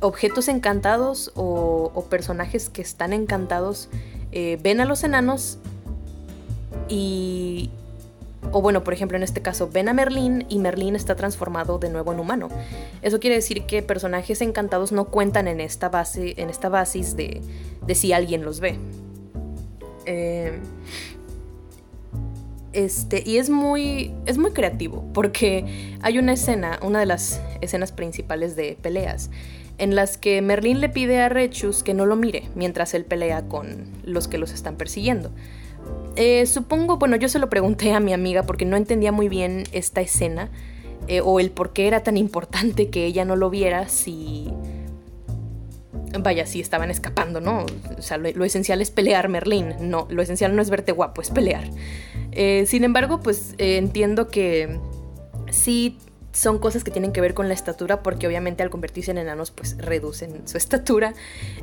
[0.00, 3.88] objetos encantados o, personajes que están encantados
[4.32, 5.58] eh, ven a los enanos
[6.88, 7.70] y...
[8.52, 11.90] O bueno, por ejemplo, en este caso, ven a Merlín y Merlín está transformado de
[11.90, 12.48] nuevo en humano.
[13.02, 17.42] Eso quiere decir que personajes encantados no cuentan en esta base, en esta basis de,
[17.84, 18.78] de si alguien los ve.
[20.06, 20.58] Eh,
[22.72, 27.90] este, y es muy, es muy creativo, porque hay una escena, una de las escenas
[27.90, 29.30] principales de peleas,
[29.78, 33.48] en las que Merlín le pide a Rechus que no lo mire mientras él pelea
[33.48, 35.30] con los que los están persiguiendo.
[36.16, 39.64] Eh, supongo, bueno, yo se lo pregunté a mi amiga porque no entendía muy bien
[39.72, 40.50] esta escena
[41.08, 44.50] eh, o el por qué era tan importante que ella no lo viera si...
[46.22, 47.66] Vaya, si estaban escapando, ¿no?
[47.98, 49.74] O sea, lo, lo esencial es pelear, Merlín.
[49.80, 51.64] No, lo esencial no es verte guapo, es pelear.
[52.32, 54.78] Eh, sin embargo, pues eh, entiendo que
[55.50, 55.98] sí,
[56.32, 59.50] son cosas que tienen que ver con la estatura porque obviamente al convertirse en enanos
[59.50, 61.14] pues reducen su estatura.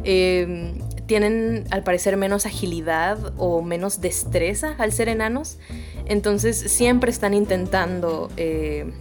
[0.04, 5.60] Em, tienen al parecer menos agilidad o menos destreza al ser enanos.
[6.06, 8.30] Entonces siempre están intentando...
[8.36, 8.92] Eh,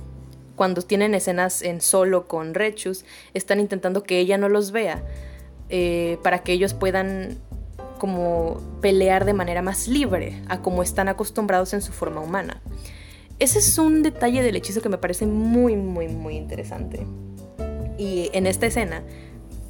[0.55, 5.03] cuando tienen escenas en solo con Rechus, están intentando que ella no los vea
[5.75, 7.39] eh, para que ellos puedan
[7.97, 12.61] como pelear de manera más libre a como están acostumbrados en su forma humana.
[13.39, 17.07] Ese es un detalle del hechizo que me parece muy, muy, muy interesante.
[17.97, 19.03] Y en esta escena,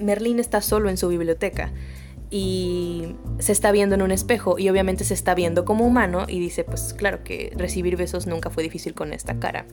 [0.00, 1.70] Merlín está solo en su biblioteca
[2.34, 6.40] y se está viendo en un espejo y obviamente se está viendo como humano y
[6.40, 9.66] dice, pues claro que recibir besos nunca fue difícil con esta cara.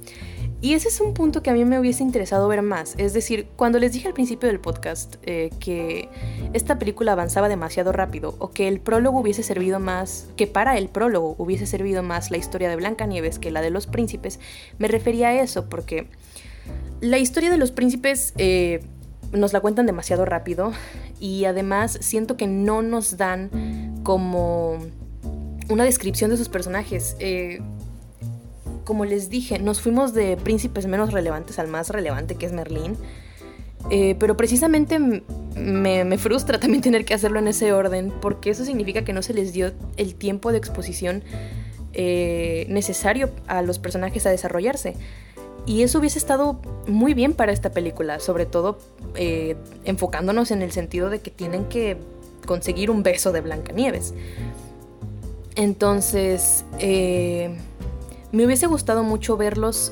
[0.60, 2.96] Y ese es un punto que a mí me hubiese interesado ver más.
[2.98, 6.10] Es decir, cuando les dije al principio del podcast eh, que
[6.52, 10.90] esta película avanzaba demasiado rápido o que el prólogo hubiese servido más, que para el
[10.90, 14.42] prólogo hubiese servido más la historia de Blancanieves que la de los príncipes,
[14.80, 16.08] me refería a eso porque
[17.00, 18.82] la historia de los príncipes eh,
[19.32, 20.72] nos la cuentan demasiado rápido
[21.20, 24.80] y además siento que no nos dan como
[25.70, 27.16] una descripción de sus personajes.
[27.20, 27.60] Eh,
[28.84, 32.98] como les dije, nos fuimos de príncipes menos relevantes al más relevante, que es Merlín.
[33.92, 39.04] Eh, pero precisamente me, frustra también tener que hacerlo en ese orden, porque eso significa
[39.04, 41.24] que no se les dio el tiempo de exposición
[41.94, 44.96] eh, necesario a los personajes a desarrollarse.
[45.66, 48.80] Y eso hubiese estado muy bien para esta película, sobre todo
[49.16, 49.56] eh,
[49.86, 51.98] enfocándonos en el sentido de que tienen que
[52.46, 54.14] conseguir un beso de Blancanieves.
[55.56, 59.92] Entonces, me hubiese gustado mucho verlos,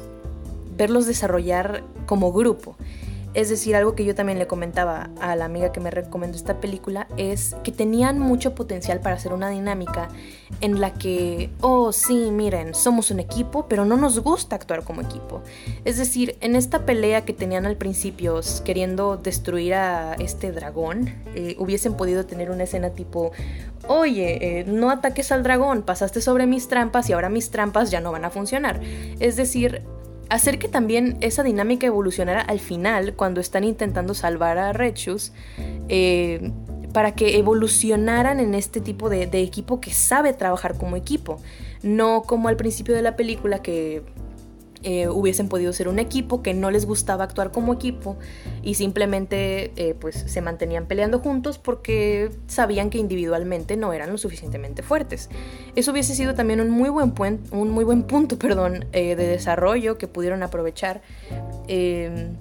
[0.77, 2.75] verlos desarrollar como grupo.
[3.33, 6.59] Es decir, algo que yo también le comentaba a la amiga que me recomendó esta
[6.59, 10.07] película es que tenían mucho potencial para hacer una dinámica
[10.61, 15.01] en la que, oh sí, miren, somos un equipo, pero no nos gusta actuar como
[15.01, 15.41] equipo.
[15.85, 21.55] Es decir, en esta pelea que tenían al principio queriendo destruir a este dragón, eh,
[21.59, 23.31] hubiesen podido tener una escena tipo,
[23.87, 28.01] oye, eh, no ataques al dragón, pasaste sobre mis trampas y ahora mis trampas ya
[28.01, 28.79] no van a funcionar.
[29.19, 29.83] Es decir,
[30.29, 35.31] hacer que también esa dinámica evolucionara al final cuando están intentando salvar a Rechus
[35.89, 36.51] eh,
[36.93, 41.39] para que evolucionaran en este tipo de, equipo que sabe trabajar como equipo,
[41.83, 44.03] no como al principio de la película que
[44.83, 48.17] eh, hubiesen podido ser un equipo, que no les gustaba actuar como equipo
[48.61, 54.17] y simplemente eh, pues se mantenían peleando juntos porque sabían que individualmente no eran lo
[54.19, 55.29] suficientemente fuertes.
[55.75, 58.37] Eso hubiese sido también un muy buen, punto
[58.91, 61.01] eh, de desarrollo que pudieron aprovechar
[61.67, 62.35] em,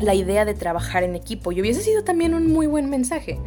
[0.00, 3.38] la idea de trabajar en equipo y hubiese sido también un muy buen mensaje.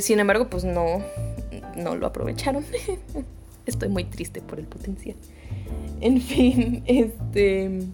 [0.00, 1.02] sin embargo, pues no,
[1.76, 2.64] no lo aprovecharon.
[3.66, 5.16] Estoy muy triste por el potencial.
[6.00, 7.86] En fin, este...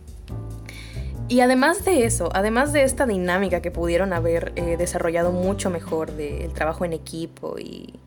[1.29, 6.13] Y además de eso, además de esta dinámica que pudieron haber eh, desarrollado mucho mejor
[6.13, 8.01] del trabajo en equipo y,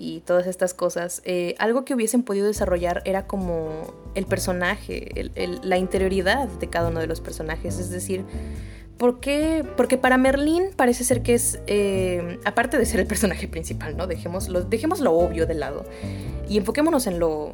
[0.00, 5.30] y todas estas cosas, eh, algo que hubiesen podido desarrollar era como el personaje,
[5.62, 7.78] la interioridad de cada uno de los personajes.
[7.78, 8.24] Es decir,
[8.96, 9.62] ¿por qué?
[9.76, 14.06] Porque para Merlín parece ser que es, eh, aparte de ser el personaje principal, ¿no?
[14.06, 15.84] Dejemos lo, dejemos lo obvio de lado
[16.48, 17.52] y enfoquémonos en lo,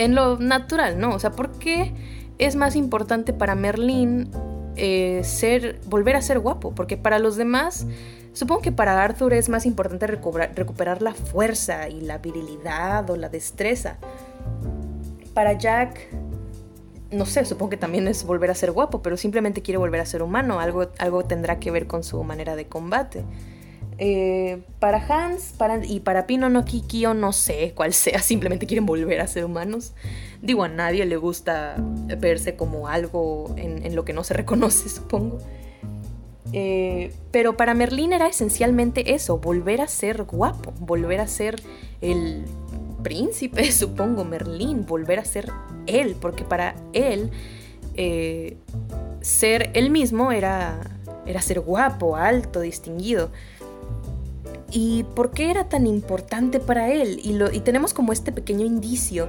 [0.00, 1.14] en lo natural, ¿no?
[1.14, 1.92] O sea, ¿por qué
[2.38, 4.30] es más importante para Merlín
[4.76, 6.74] eh, ser, volver a ser guapo?
[6.74, 7.86] Porque para los demás,
[8.32, 13.28] supongo que para Arthur es más importante recuperar, la fuerza y la virilidad o la
[13.28, 13.98] destreza.
[15.34, 16.08] Para Jack,
[17.10, 20.06] no sé, supongo que también es volver a ser guapo, pero simplemente quiere volver a
[20.06, 23.26] ser humano, algo, algo tendrá que ver con su manera de combate.
[24.02, 25.52] Eh, para Hans
[25.86, 29.92] y para Pino no Kikio no sé cuál sea, simplemente quieren volver a ser humanos.
[30.40, 31.76] Digo, a nadie le gusta
[32.18, 35.38] verse como algo en, lo que no se reconoce, supongo.
[36.54, 41.62] Eh, pero para Merlín era esencialmente eso, volver a ser guapo, volver a ser
[42.00, 42.44] el
[43.02, 45.52] príncipe, supongo, Merlín, volver a ser
[45.86, 47.30] él, porque para él
[47.96, 48.56] eh,
[49.20, 50.80] ser él mismo era,
[51.26, 53.30] era ser guapo, alto, distinguido.
[54.70, 57.20] ¿Y por qué era tan importante para él?
[57.22, 59.28] Y, lo, y tenemos como este pequeño indicio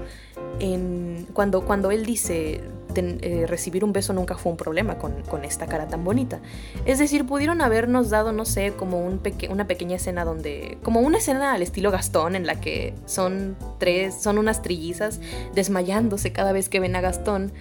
[0.60, 2.62] en, cuando, cuando él dice,
[2.96, 6.40] eh, recibir un beso nunca fue un problema con, esta cara tan bonita.
[6.86, 11.18] Es decir, pudieron habernos dado, no sé, como un una pequeña escena donde, como una
[11.20, 15.20] escena al estilo Gastón, en la que son tres, son unas trillizas
[15.54, 17.52] desmayándose cada vez que ven a Gastón.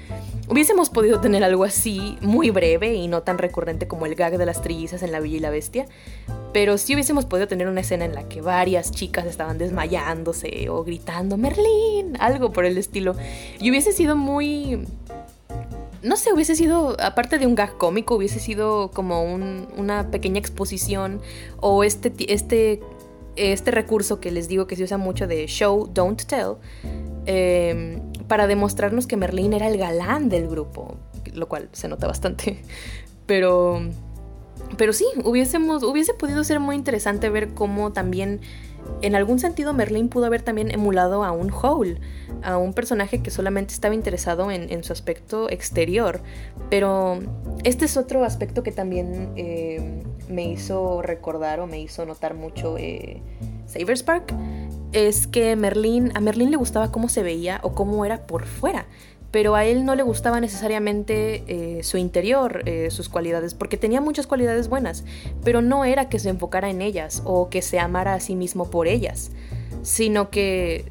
[0.51, 4.45] Hubiésemos podido tener algo así, muy breve y no tan recurrente como el gag de
[4.45, 5.87] las trillizas en La Villa y la Bestia,
[6.53, 10.83] pero sí hubiésemos podido tener una escena en la que varias chicas estaban desmayándose o
[10.83, 13.15] gritando Merlín, algo por el estilo.
[13.61, 14.87] Y hubiese sido muy
[16.03, 21.21] no sé, hubiese sido, aparte de un gag cómico, hubiese sido como una pequeña exposición
[21.59, 22.81] o este, este,
[23.37, 26.57] este recurso que les digo que se usa mucho de show, don't tell,
[27.27, 28.01] em,
[28.31, 30.95] para demostrarnos que Merlín era el galán del grupo,
[31.35, 32.63] lo cual se nota bastante.
[33.27, 33.81] Pero,
[34.77, 38.41] pero sí, hubiésemos, hubiese podido ser muy interesante ver cómo también
[39.03, 42.01] en algún sentido Merlín pudo haber también emulado a un Howl,
[42.43, 46.21] a un personaje que solamente estaba interesado en, su aspecto exterior.
[46.71, 47.19] Pero
[47.65, 52.77] este es otro aspecto que también eh, me hizo recordar o me hizo notar mucho
[52.79, 53.23] eh,
[53.69, 54.35] Spark.
[54.93, 58.87] Es que Merlín, a Merlín le gustaba cómo se veía o cómo era por fuera
[59.31, 64.01] pero a él no le gustaba necesariamente eh, su interior, eh, sus cualidades, porque tenía
[64.01, 65.05] muchas cualidades buenas,
[65.45, 68.71] pero no era que se enfocara en ellas o que se amara a sí mismo
[68.71, 69.31] por ellas,
[69.83, 70.91] sino que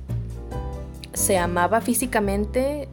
[1.13, 2.87] se amaba físicamente,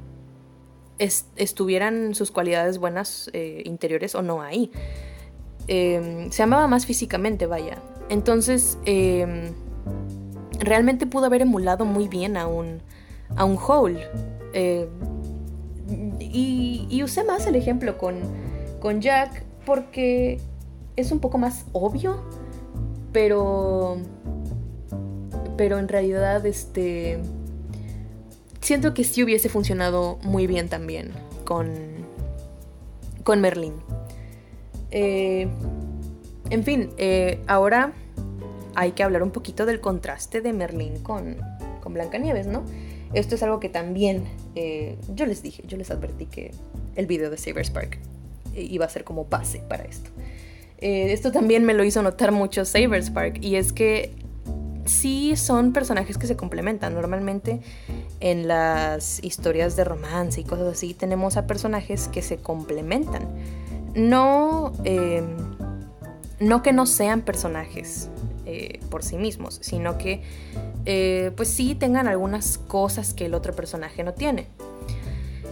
[0.99, 4.73] estuvieran sus cualidades buenas eh, interiores o no ahí.
[5.69, 7.79] Em, se amaba más físicamente, vaya.
[8.09, 9.53] Entonces, em,
[10.59, 12.81] realmente pudo haber emulado muy bien a un,
[13.37, 14.07] a un Hole
[16.21, 18.17] y, usé más el ejemplo con,
[18.81, 20.41] con Jack porque
[20.97, 22.23] es un poco más obvio,
[23.13, 23.99] pero.
[25.57, 27.21] Pero en realidad, este.
[28.61, 31.13] Siento que sí hubiese funcionado muy bien también
[31.45, 31.73] con.
[33.25, 33.75] con Merlín.
[34.91, 35.49] Eh,
[36.51, 37.93] en fin, eh, ahora
[38.77, 41.39] hay que hablar un poquito del contraste de Merlín con,
[41.83, 42.63] con Blancanieves, ¿no?
[43.15, 44.25] Esto es algo que también
[44.55, 46.53] eh, yo les dije, yo les advertí que
[46.95, 47.99] el video de Saber Spark
[48.55, 50.11] iba a ser como base para esto.
[50.79, 54.13] Eh, esto también me lo hizo notar mucho Saber Spark y es que
[54.85, 56.95] sí son personajes que se complementan.
[56.95, 57.61] Normalmente
[58.21, 63.27] en las historias de romance y cosas así tenemos a personajes que se complementan.
[63.95, 65.23] No, eh,
[66.41, 68.11] no que no sean personajes,
[68.47, 70.23] eh, por sí mismos, sino que
[70.85, 74.47] eh, pues sí tengan algunas cosas que el otro personaje no tiene.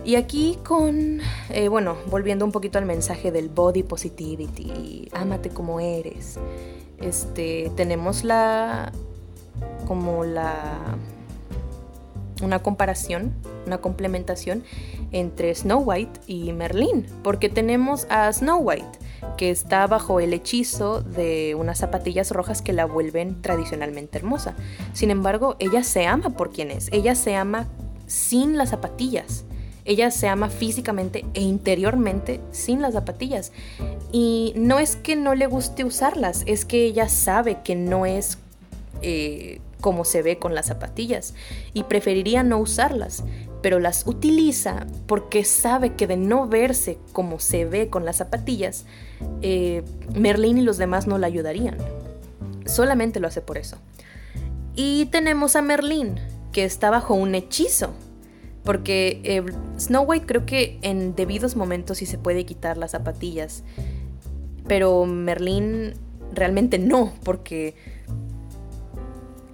[0.05, 1.21] Y aquí con,
[1.51, 6.39] eh, bueno, volviendo un poquito al mensaje del body positivity, ámate como eres,
[7.01, 8.93] este, tenemos la,
[9.87, 10.97] como la,
[12.43, 13.33] una comparación,
[13.67, 14.63] una complementación
[15.11, 18.99] entre Snow White y Merlín, porque tenemos a Snow White,
[19.37, 24.55] que está bajo el hechizo de unas zapatillas rojas que la vuelven tradicionalmente hermosa.
[24.93, 27.67] Sin embargo, ella se ama por quien es, ella se ama
[28.07, 29.45] sin las zapatillas.
[29.87, 33.53] Ella se ama físicamente e interiormente sin las zapatillas.
[34.13, 38.39] Y no es que no le guste usarlas, es que ella sabe que no es
[39.03, 41.35] eh, como se ve con las zapatillas
[41.75, 43.25] y preferiría no usarlas
[43.65, 48.85] pero las utiliza porque sabe que de no verse como se ve con las zapatillas,
[49.43, 49.83] eh,
[50.15, 51.77] Merlín y los demás no la ayudarían.
[52.67, 53.77] Solamente lo hace por eso.
[54.75, 56.19] Y tenemos a Merlín,
[56.53, 57.93] que está bajo un hechizo.
[58.65, 59.45] Porque eh,
[59.79, 63.63] Snow White creo que en debidos momentos sí se puede quitar las zapatillas.
[64.67, 65.95] Pero Merlín
[66.33, 67.75] realmente no, porque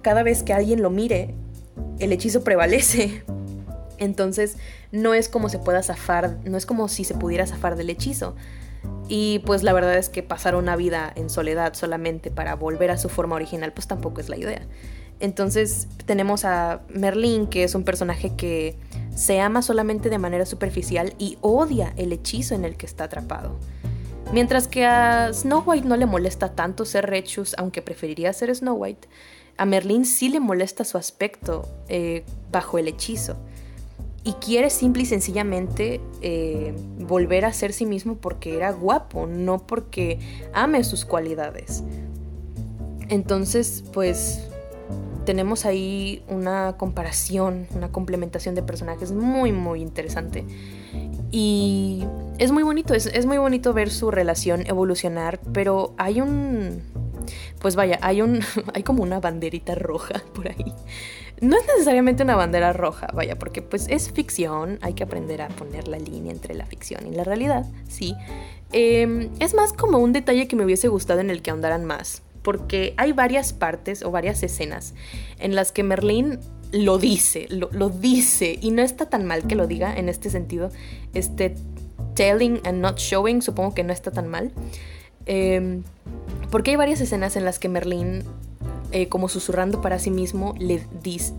[0.01, 1.35] cada vez que alguien lo mire,
[1.99, 3.23] el hechizo prevalece.
[3.97, 4.57] Entonces
[4.91, 8.35] no es como se pueda zafar, no es como si se pudiera zafar del hechizo.
[9.07, 12.97] Y pues la verdad es que pasar una vida en soledad solamente para volver a
[12.97, 14.61] su forma original, pues tampoco es la idea.
[15.19, 18.77] Entonces tenemos a Merlín, que es un personaje que
[19.13, 23.59] se ama solamente de manera superficial y odia el hechizo en el que está atrapado.
[24.33, 28.75] Mientras que a Snow White no le molesta tanto ser Rechus, aunque preferiría ser Snow
[28.75, 29.09] White,
[29.57, 33.35] a Merlín sí le molesta su aspecto eh, bajo el hechizo
[34.23, 39.65] y quiere simple y sencillamente eh, volver a ser sí mismo porque era guapo, no
[39.65, 40.19] porque
[40.53, 41.83] ame sus cualidades.
[43.09, 44.47] Entonces, pues
[45.25, 50.45] tenemos ahí una comparación, una complementación de personajes muy, muy interesante.
[51.31, 52.03] Y
[52.37, 56.81] es muy bonito, es, es muy bonito ver su relación evolucionar, pero hay un...
[57.59, 58.41] Pues vaya, hay un...
[58.73, 60.75] hay como una banderita roja por ahí
[61.41, 65.47] no es necesariamente una bandera roja, vaya, porque pues es ficción, hay que aprender a
[65.47, 68.15] poner la línea entre la ficción y la realidad, sí.
[68.71, 72.21] Em, es más como un detalle que me hubiese gustado en el que ahondaran más,
[72.43, 74.93] porque hay varias partes o varias escenas
[75.39, 76.39] en las que Merlín
[76.71, 80.69] lo dice, lo, dice, y no está tan mal que lo diga en este sentido,
[81.13, 81.55] este
[82.13, 84.51] telling and not showing, supongo que no está tan mal.
[85.25, 85.83] Em,
[86.49, 88.23] porque hay varias escenas en las que Merlín
[88.91, 90.85] eh, como susurrando para sí mismo, le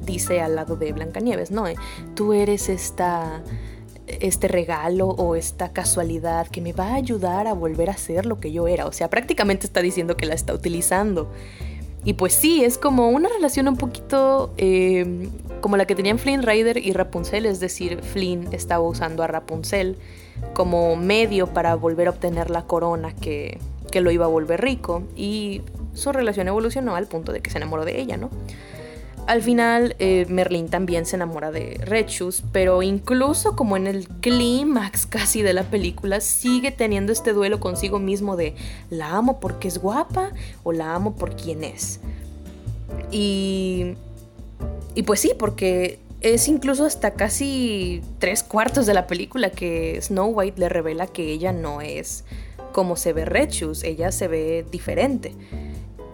[0.04, 1.66] dice al lado de Blancanieves, ¿no?
[1.66, 1.76] Eh,
[2.14, 3.42] tú eres esta
[4.06, 8.40] este regalo o esta casualidad que me va a ayudar a volver a ser lo
[8.40, 8.86] que yo era.
[8.86, 11.30] O sea, prácticamente está diciendo que la está utilizando.
[12.04, 15.28] Y pues sí, es como una relación un poquito eh,
[15.60, 19.96] como la que tenían Flynn Rider y Rapunzel, es decir, Flynn estaba usando a Rapunzel
[20.52, 23.58] como medio para volver a obtener la corona que,
[23.92, 25.62] que lo iba a volver rico y
[25.94, 28.30] su relación evolucionó al punto de que se enamoró de ella, ¿no?
[29.26, 35.06] Al final, eh, Merlín también se enamora de Rechus, pero incluso como en el clímax
[35.06, 38.56] casi de la película, sigue teniendo este duelo consigo mismo de
[38.90, 40.32] la amo porque es guapa
[40.64, 42.00] o la amo por quien es.
[43.12, 43.94] Y,
[44.96, 50.30] y pues sí, porque es incluso hasta casi tres cuartos de la película que Snow
[50.30, 52.24] White le revela que ella no es
[52.72, 55.32] como se ve Rechus, ella se ve diferente.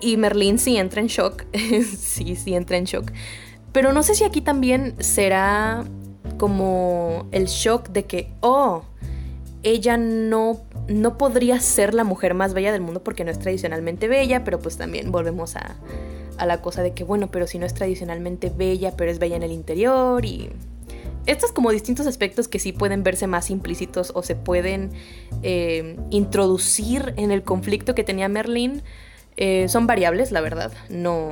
[0.01, 1.45] Y Merlín sí entra en shock,
[1.99, 3.13] sí, sí entra en shock.
[3.73, 5.85] Pero no sé si aquí también será
[6.37, 8.85] como el shock de que, oh,
[9.63, 14.09] ella no, no podría ser la mujer más bella del mundo porque no es tradicionalmente
[14.09, 15.77] bella, pero pues también volvemos a,
[16.39, 19.37] a la cosa de que, bueno, pero si no es tradicionalmente bella, pero es bella
[19.37, 20.51] en el interior y
[21.27, 24.93] estos como distintos aspectos que sí pueden verse más implícitos o se pueden
[25.43, 28.83] eh, introducir en el conflicto que tenía Merlín
[29.41, 30.73] eh, son variables, la verdad.
[30.89, 31.31] No,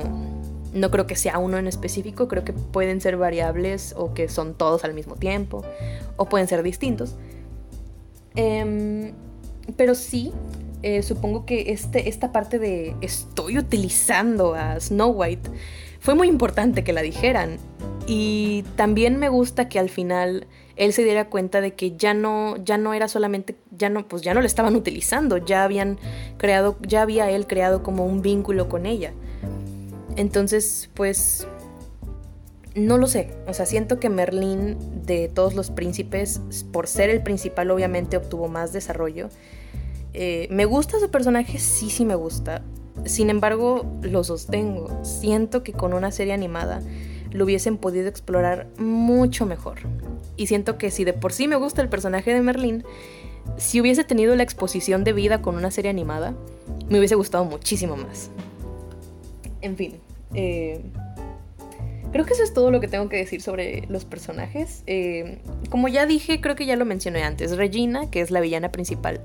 [0.73, 4.53] no creo que sea uno en específico, creo que pueden ser variables o que son
[4.53, 5.65] todos al mismo tiempo,
[6.15, 7.17] o pueden ser distintos.
[8.35, 9.11] Em,
[9.75, 10.31] pero sí,
[10.83, 15.49] eh, supongo que este, esta parte de estoy utilizando a Snow White
[15.99, 17.57] fue muy importante que la dijeran.
[18.07, 20.47] Y también me gusta que al final
[20.77, 24.21] él se diera cuenta de que ya no, ya no era solamente, ya no, pues
[24.21, 25.97] ya no le estaban utilizando, ya habían
[26.37, 29.13] creado, ya había él creado como un vínculo con ella.
[30.15, 31.47] Entonces, pues,
[32.75, 37.23] no lo sé, o sea, siento que Merlín de todos los príncipes, por ser el
[37.23, 39.29] principal, obviamente obtuvo más desarrollo.
[40.13, 42.63] Eh, me gusta su personaje, sí, sí me gusta.
[43.05, 45.03] Sin embargo, lo sostengo.
[45.03, 46.81] Siento que con una serie animada
[47.37, 49.79] lo hubiesen podido explorar mucho mejor.
[50.35, 52.83] Y siento que si de por sí me gusta el personaje de Merlín,
[53.57, 56.33] si hubiese tenido la exposición de vida con una serie animada,
[56.89, 58.31] me hubiese gustado muchísimo más.
[59.61, 59.99] En fin,
[60.33, 60.81] eh,
[62.11, 64.83] creo que eso es todo lo que tengo que decir sobre los personajes.
[64.87, 68.71] Eh, como ya dije, creo que ya lo mencioné antes, Regina, que es la villana
[68.71, 69.21] principal,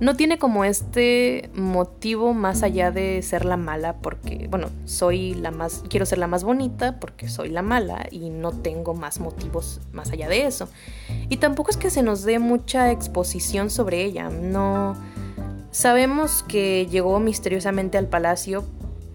[0.00, 5.50] no tiene como este motivo más allá de ser la mala porque, bueno, soy la
[5.50, 9.80] más, quiero ser la más bonita porque soy la mala y no tengo más motivos
[9.92, 10.68] más allá de eso.
[11.28, 14.96] Y tampoco es que se nos dé mucha exposición sobre ella, no...
[15.70, 18.64] Sabemos que llegó misteriosamente al palacio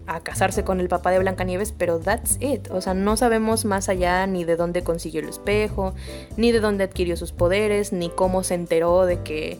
[0.06, 2.70] a casarse con el papá de Blancanieves, pero that's it.
[2.70, 5.94] O sea, no sabemos más allá ni de dónde consiguió el espejo,
[6.36, 9.58] ni de dónde adquirió sus poderes, ni cómo se enteró de que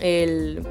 [0.00, 0.66] el,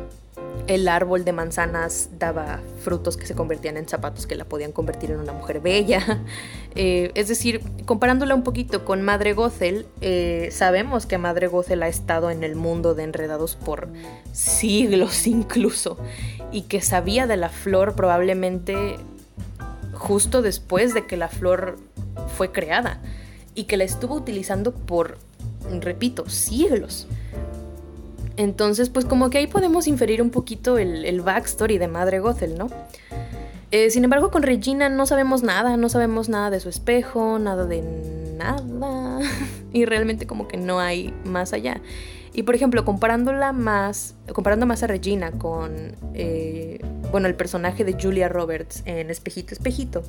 [0.87, 5.19] árbol de manzanas daba frutos que se convertían en zapatos que la podían convertir en
[5.19, 6.21] una mujer bella.
[6.75, 11.87] Eh, es decir, comparándola un poquito con Madre Gothel, eh, sabemos que Madre Gothel ha
[11.87, 13.89] estado en el mundo de enredados por
[14.31, 15.99] siglos incluso
[16.51, 18.97] y que sabía de la flor probablemente
[19.93, 21.77] justo después de que la flor
[22.35, 22.99] fue creada
[23.55, 25.17] y que la estuvo utilizando por,
[25.79, 27.07] repito, siglos.
[28.37, 32.67] Entonces, pues como que ahí podemos inferir un poquito el, backstory de Madre Gothel, ¿no?
[33.71, 37.65] Eh, sin embargo, con Regina no sabemos nada, no sabemos nada de su espejo, nada
[37.65, 37.81] de
[38.37, 39.19] nada.
[39.73, 41.81] y realmente como que no hay más allá.
[42.33, 46.79] Y por ejemplo, comparándola más, comparando más a Regina con, eh,
[47.11, 50.03] bueno, el personaje de Julia Roberts en Espejito, Espejito.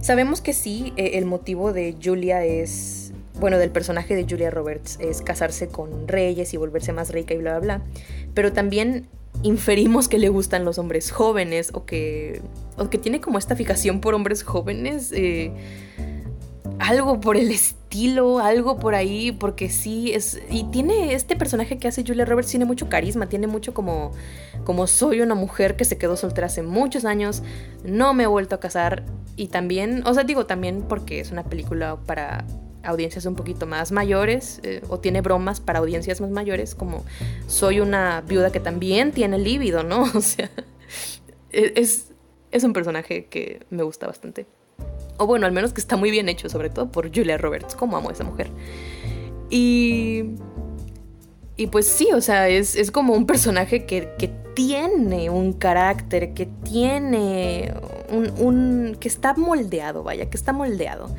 [0.00, 3.01] Sabemos que sí, eh, el motivo de Julia es
[3.42, 7.38] bueno, del personaje de Julia Roberts es casarse con reyes y volverse más rica y
[7.38, 7.82] bla, bla, bla.
[8.34, 9.08] Pero también
[9.42, 12.40] inferimos que le gustan los hombres jóvenes o que,
[12.76, 15.10] o que tiene como esta fijación por hombres jóvenes.
[15.10, 15.50] Eh,
[16.78, 20.40] algo por el estilo, algo por ahí, porque sí es.
[20.48, 24.12] Y tiene este personaje que hace Julia Roberts, tiene mucho carisma, tiene mucho como.
[24.62, 27.42] Como soy una mujer que se quedó soltera hace muchos años,
[27.82, 29.02] no me he vuelto a casar.
[29.34, 32.44] Y también, o sea, digo también porque es una película para
[32.84, 37.04] audiencias un poquito más mayores eh, o tiene bromas para audiencias más mayores como
[37.46, 40.02] soy una viuda que también tiene líbido, ¿no?
[40.14, 40.50] O sea,
[41.50, 42.12] e-, es,
[42.50, 44.46] es un personaje que me gusta bastante.
[45.18, 47.96] O bueno, al menos que está muy bien hecho, sobre todo por Julia Roberts, como
[47.96, 48.48] amo a esa mujer.
[49.50, 50.24] Y...
[51.54, 56.34] Y pues sí, o sea, es, es como un personaje que, que, tiene un carácter,
[56.34, 57.72] que tiene
[58.10, 58.96] un, un...
[59.00, 61.14] que está moldeado, vaya, que está moldeado.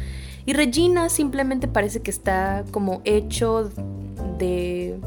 [0.46, 3.72] Y Regina simplemente parece que está como hecho
[4.38, 5.00] de,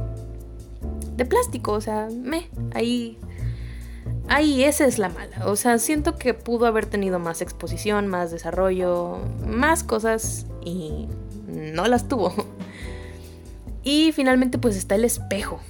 [1.17, 3.19] de plástico, o sea, me, ahí,
[4.29, 5.47] ahí esa es la mala.
[5.47, 11.07] O sea, siento que pudo haber tenido más exposición, más desarrollo, más cosas y
[11.47, 12.33] no las tuvo.
[13.89, 15.61] Y finalmente pues está el espejo.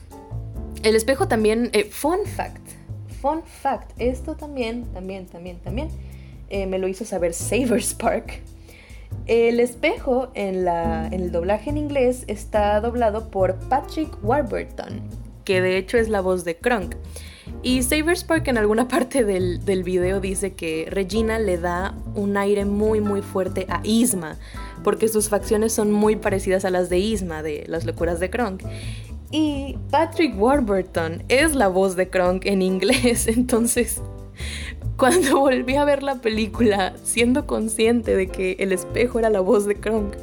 [0.82, 2.66] El espejo también, eh, fun fact,
[3.20, 5.88] fun fact, esto también, también, también, también,
[6.48, 8.40] eh, me lo hizo saber Savers Park.
[9.26, 15.00] El espejo en, la, en el doblaje en inglés está doblado por Patrick Warburton,
[15.44, 16.94] que de hecho es la voz de Kronk.
[17.62, 22.36] Y Savers Park en alguna parte del, del, video dice que Regina le da un
[22.36, 24.36] aire muy muy fuerte a Isma,
[24.84, 28.62] porque sus facciones son muy parecidas a las de Isma, de las locuras de Kronk.
[29.32, 34.00] Y Patrick Warburton es la voz de Kronk en inglés, entonces
[34.96, 39.66] cuando volví a ver la película, siendo consciente de que el espejo era la voz
[39.66, 40.14] de Kronk,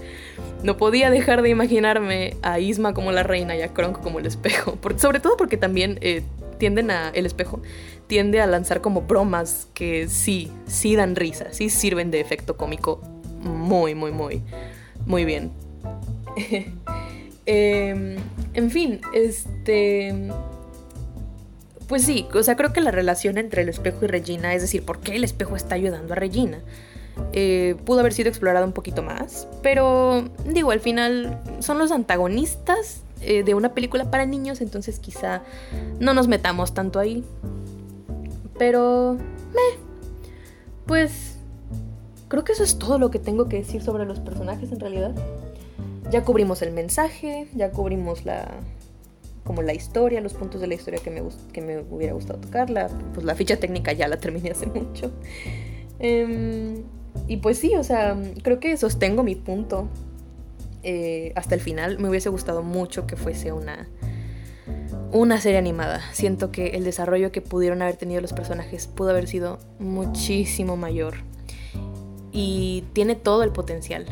[0.64, 4.26] no podía dejar de imaginarme a Isma como la reina y a Kronk como el
[4.26, 4.78] espejo.
[4.98, 6.24] sobre todo porque también eh,
[6.58, 7.10] tienden a.
[7.10, 7.62] El espejo
[8.08, 13.02] tiende a lanzar como bromas que sí, sí dan risa, sí sirven de efecto cómico
[13.42, 14.42] muy, muy, muy,
[15.06, 15.52] muy bien.
[17.46, 18.16] Em,
[18.54, 20.16] en fin, este...
[21.94, 24.84] Pues sí, o sea, creo que la relación entre el espejo y Regina, es decir,
[24.84, 26.58] ¿por qué el espejo está ayudando a Regina?
[27.34, 33.04] Eh, pudo haber sido explorado un poquito más, pero digo, al final son los antagonistas
[33.22, 35.44] eh, de una película para niños, entonces quizá
[36.00, 37.24] no nos metamos tanto ahí.
[38.58, 39.20] Pero,
[39.54, 39.78] meh,
[40.88, 41.36] pues
[42.28, 45.14] creo que eso es todo lo que tengo que decir sobre los personajes en realidad.
[46.10, 48.50] Ya cubrimos el mensaje, ya cubrimos la
[49.44, 51.22] como la historia, los puntos de la historia que me,
[51.52, 52.70] que me hubiera gustado tocar.
[52.70, 55.12] La, pues la ficha técnica ya la terminé hace mucho.
[56.00, 56.84] Em,
[57.28, 59.88] y pues sí, o sea, creo que sostengo mi punto
[60.84, 62.00] eh, hasta el final.
[62.00, 63.88] Me hubiese gustado mucho que fuese una,
[65.12, 66.02] una serie animada.
[66.12, 71.16] Siento que el desarrollo que pudieron haber tenido los personajes pudo haber sido muchísimo mayor
[72.34, 74.08] y tiene todo el potencial,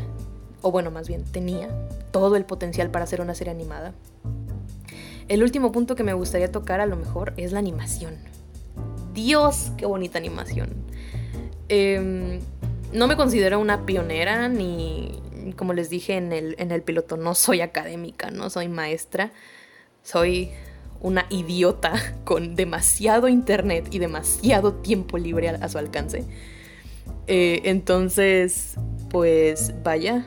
[0.61, 1.69] o bueno, más bien tenía
[2.11, 3.93] todo el potencial para hacer una serie animada.
[5.31, 8.15] El último punto que me gustaría tocar a lo mejor es la animación.
[9.13, 10.71] Dios, qué bonita animación.
[11.69, 12.41] Em,
[12.91, 15.21] no me considero una pionera ni,
[15.55, 19.31] como les dije en el, en el piloto, no soy académica, no soy maestra.
[20.03, 20.51] Soy
[20.99, 21.93] una idiota
[22.25, 26.25] con demasiado internet y demasiado tiempo libre a su alcance.
[27.27, 28.75] Eh, entonces,
[29.09, 30.25] pues vaya,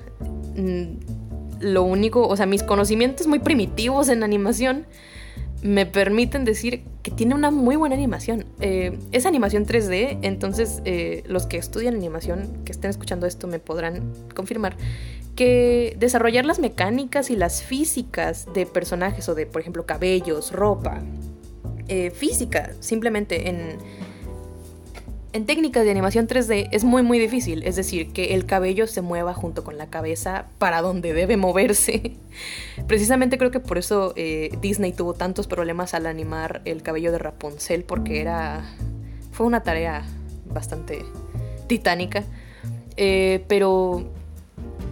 [0.57, 1.14] mm,
[1.61, 4.87] lo único, o sea, mis conocimientos muy primitivos en animación
[5.63, 8.45] me permiten decir que tiene una muy buena animación.
[8.61, 13.59] Eh, es animación 3D, entonces eh, los que estudian animación, que estén escuchando esto, me
[13.59, 14.77] podrán confirmar
[15.35, 21.03] que desarrollar las mecánicas y las físicas de personajes o de, por ejemplo, cabellos, ropa,
[22.15, 23.79] física, simplemente en
[25.35, 29.02] en técnicas de animación 3D es muy muy difícil, es decir, que el cabello se
[29.02, 32.12] mueva junto con la cabeza para donde debe moverse.
[32.86, 37.19] Precisamente creo que por eso eh, Disney tuvo tantos problemas al animar el cabello de
[37.19, 38.65] Rapunzel, porque era...
[39.32, 40.05] fue una tarea
[40.47, 41.05] bastante
[41.66, 42.23] titánica.
[42.97, 44.05] Eh, pero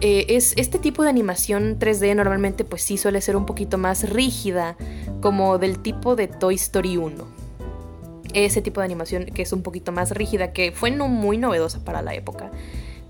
[0.01, 4.09] eh, es, este tipo de animación 3D normalmente pues sí suele ser un poquito más
[4.09, 4.75] rígida,
[5.21, 7.42] como del tipo de Toy Story 1
[8.33, 11.83] ese tipo de animación que es un poquito más rígida, que fue no muy novedosa
[11.83, 12.51] para la época.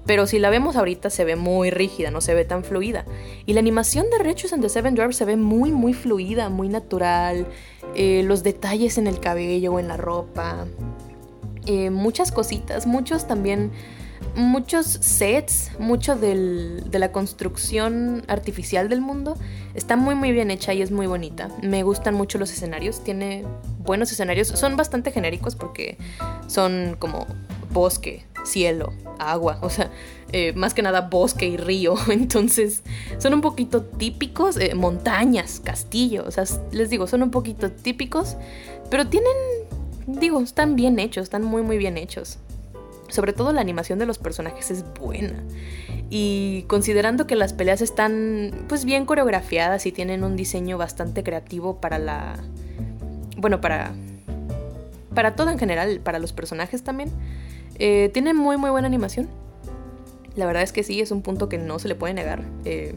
[0.05, 3.05] Pero si la vemos ahorita se ve muy rígida, no se ve tan fluida.
[3.45, 6.67] Y la animación de Rechus and the Seven Dwarfs se ve muy, muy fluida, muy
[6.67, 7.47] natural.
[7.95, 10.65] Eh, los detalles en el cabello o en la ropa.
[11.65, 13.71] Eh, muchas cositas, muchos también
[14.35, 19.37] muchos sets, mucho de la construcción artificial del mundo
[19.73, 21.49] está muy muy bien hecha y es muy bonita.
[21.61, 23.45] Me gustan mucho los escenarios, tiene
[23.79, 25.97] buenos escenarios, son bastante genéricos porque
[26.47, 27.27] son como
[27.71, 29.91] bosque, cielo, agua, o sea,
[30.31, 32.83] eh, más que nada bosque y río, entonces
[33.17, 38.37] son un poquito típicos, eh, montañas, castillo, o sea, les digo, son un poquito típicos,
[38.89, 39.33] pero tienen,
[40.05, 42.37] digo, están bien hechos, están muy muy bien hechos.
[43.13, 45.43] Sobre todo la animación de los personajes es buena.
[46.09, 51.79] Y considerando que las peleas están pues bien coreografiadas y tienen un diseño bastante creativo
[51.79, 52.39] para la...
[53.37, 53.93] Bueno, para...
[55.13, 57.11] Para todo en general, para los personajes también.
[57.77, 59.29] Eh, tienen muy muy buena animación.
[60.35, 62.43] La verdad es que sí, es un punto que no se le puede negar.
[62.65, 62.95] Eh,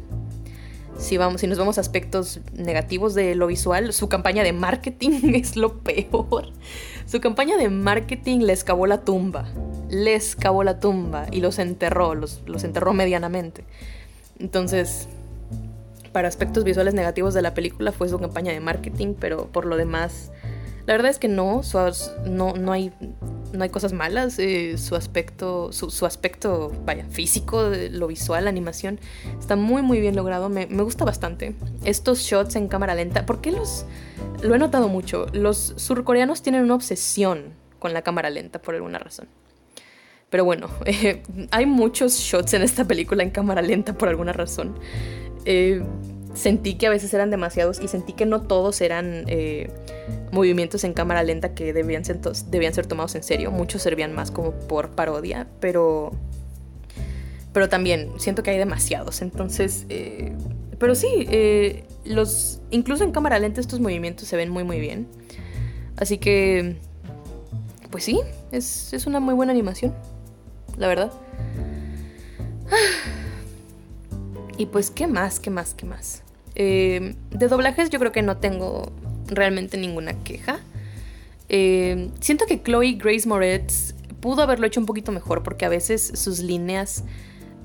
[0.98, 5.35] si, vamos, si nos vamos a aspectos negativos de lo visual, su campaña de marketing
[5.35, 6.52] es lo peor.
[7.06, 9.47] Su campaña de marketing le excavó la tumba
[9.89, 13.64] les cavó la tumba y los enterró, los, los enterró medianamente.
[14.39, 15.09] Entonces,
[16.12, 19.77] para aspectos visuales negativos de la película fue su campaña de marketing, pero por lo
[19.77, 20.32] demás,
[20.86, 21.62] la verdad es que no,
[22.26, 22.92] no, no, hay,
[23.52, 24.38] no hay cosas malas.
[24.38, 29.00] Eh, su aspecto, su, aspecto, vaya, físico, lo visual, la animación,
[29.38, 30.48] está muy, muy bien logrado.
[30.48, 31.56] Me, me gusta bastante.
[31.84, 33.84] Estos shots en cámara lenta, ¿por qué los.?
[34.42, 35.26] Lo he notado mucho.
[35.32, 39.26] Los surcoreanos tienen una obsesión con la cámara lenta por alguna razón.
[40.30, 44.78] Pero bueno, eh, hay muchos shots en esta película en cámara lenta por alguna razón.
[45.44, 45.82] Eh,
[46.36, 49.70] sentí que a veces eran demasiados y sentí que no todos eran eh,
[50.30, 53.50] movimientos en cámara lenta que debían ser, debían ser tomados en serio.
[53.50, 56.12] Muchos servían más como por parodia, pero,
[57.52, 59.22] pero también siento que hay demasiados.
[59.22, 59.86] Entonces,
[60.78, 61.26] pero sí,
[62.04, 65.08] los, incluso en cámara lenta estos movimientos se ven muy muy bien.
[65.96, 66.76] Así que,
[67.90, 68.20] pues sí,
[68.52, 69.94] es, es una muy buena animación
[70.76, 71.12] la verdad.
[74.58, 75.38] Y pues, ¿qué más?
[75.38, 75.74] ¿Qué más?
[75.74, 76.22] ¿Qué más?
[76.57, 78.91] Eh, de doblajes yo creo que no tengo
[79.28, 80.59] realmente ninguna queja.
[81.49, 86.12] Eh, siento que Chloe Grace Moretz pudo haberlo hecho un poquito mejor porque a veces
[86.15, 87.05] sus líneas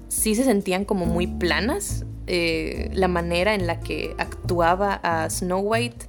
[0.09, 2.05] sí se sentían como muy planas.
[2.27, 6.05] Eh, la manera en la que actuaba a Snow White.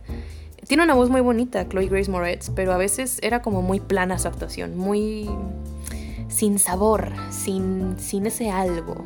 [0.69, 4.19] Tiene una voz muy bonita, Chloe Grace Moretz, pero a veces era como muy plana
[4.19, 5.29] su actuación, muy
[6.29, 9.05] sin sabor, sin, sin ese algo.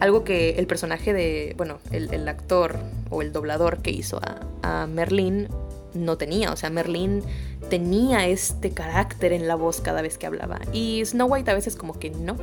[0.00, 2.76] Algo que el personaje de, bueno, el, actor
[3.10, 4.20] o el doblador que hizo
[4.62, 5.48] a, Merlín
[5.94, 6.52] no tenía.
[6.52, 7.22] O sea, Merlín
[7.68, 10.58] tenía este carácter en la voz cada vez que hablaba.
[10.72, 12.36] Y Snow White a veces como que no.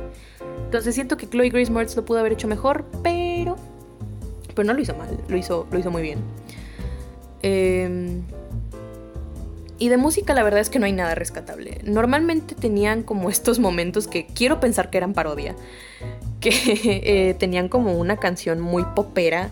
[0.64, 3.56] Entonces siento que Chloe Grace Moretz lo pudo haber hecho mejor, pero...
[4.54, 6.18] Pero no lo hizo mal, lo hizo, lo hizo muy bien.
[7.42, 8.20] Eh,
[9.78, 11.80] y de música la verdad es que no hay nada rescatable.
[11.84, 15.54] Normalmente tenían como estos momentos que quiero pensar que eran parodia.
[16.40, 16.50] Que
[17.30, 19.50] eh, tenían como una canción muy popera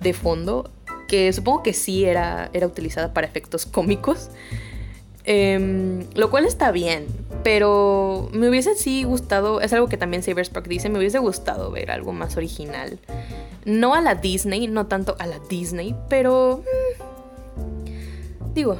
[0.00, 0.70] de fondo.
[1.08, 4.30] Que supongo que sí era, era utilizada para efectos cómicos.
[5.24, 7.06] Em, lo cual está bien.
[7.42, 9.60] Pero me hubiese sí gustado.
[9.60, 10.88] Es algo que también Saberspark dice.
[10.88, 12.98] Me hubiese gustado ver algo más original.
[13.64, 15.94] No a la Disney, no tanto a la Disney.
[16.08, 16.62] Pero...
[16.64, 18.78] Mm, digo,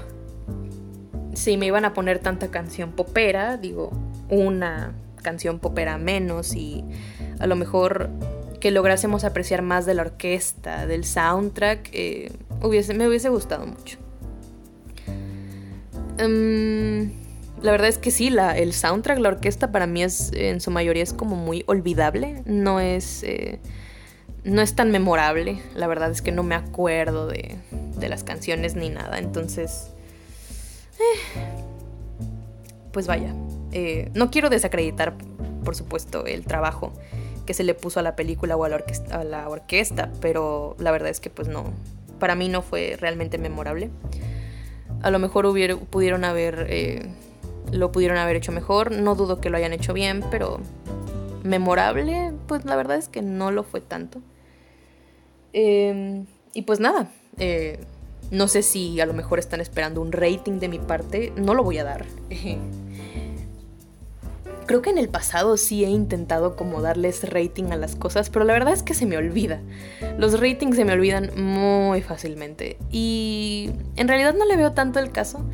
[1.35, 3.91] si me iban a poner tanta canción popera, digo,
[4.29, 4.93] una
[5.23, 6.85] canción popera menos y
[7.39, 8.11] a lo mejor
[8.61, 12.33] que lográsemos apreciar más de la orquesta, del soundtrack, eh,
[12.63, 13.99] hubiese, me hubiese gustado mucho.
[16.19, 17.11] Em,
[17.61, 20.71] la verdad es que sí, la, el soundtrack, la orquesta para mí es en su
[20.71, 23.59] mayoría es como muy olvidable, no es, eh,
[24.45, 27.57] no es tan memorable, la verdad es que no me acuerdo de,
[27.99, 29.89] de las canciones ni nada, entonces
[32.93, 33.35] pues vaya,
[33.73, 35.15] eh, no quiero desacreditar,
[35.65, 36.93] por supuesto, el trabajo
[37.47, 41.21] que se le puso a la película o a la orquesta, pero la verdad es
[41.21, 41.65] que pues no,
[42.19, 43.91] para mí no fue realmente memorable.
[45.03, 45.53] A lo mejor
[45.91, 47.09] pudieron haber, eh,
[47.73, 50.61] lo pudieron haber hecho mejor, no dudo que lo hayan hecho bien, pero
[51.43, 54.21] memorable, pues la verdad es que no lo fue tanto.
[55.53, 57.81] Em, y pues nada, eh,
[58.31, 61.33] no sé si a lo mejor están esperando un rating de mi parte.
[61.37, 62.07] No lo voy a dar.
[64.73, 68.47] Creo que en el pasado sí he intentado como darles rating a las cosas, pero
[68.47, 69.61] la verdad es que se me olvida.
[70.17, 72.79] Los ratings se me olvidan muy fácilmente.
[72.91, 75.45] Y en realidad no le veo tanto el caso.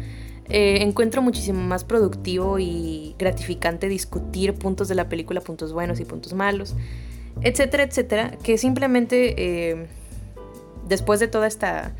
[0.49, 6.05] Eh, encuentro muchísimo más productivo y gratificante discutir puntos de la película, puntos buenos y
[6.05, 6.77] puntos malos,
[7.41, 9.89] etcétera, etcétera, que simplemente eh,
[10.87, 11.93] después de toda esta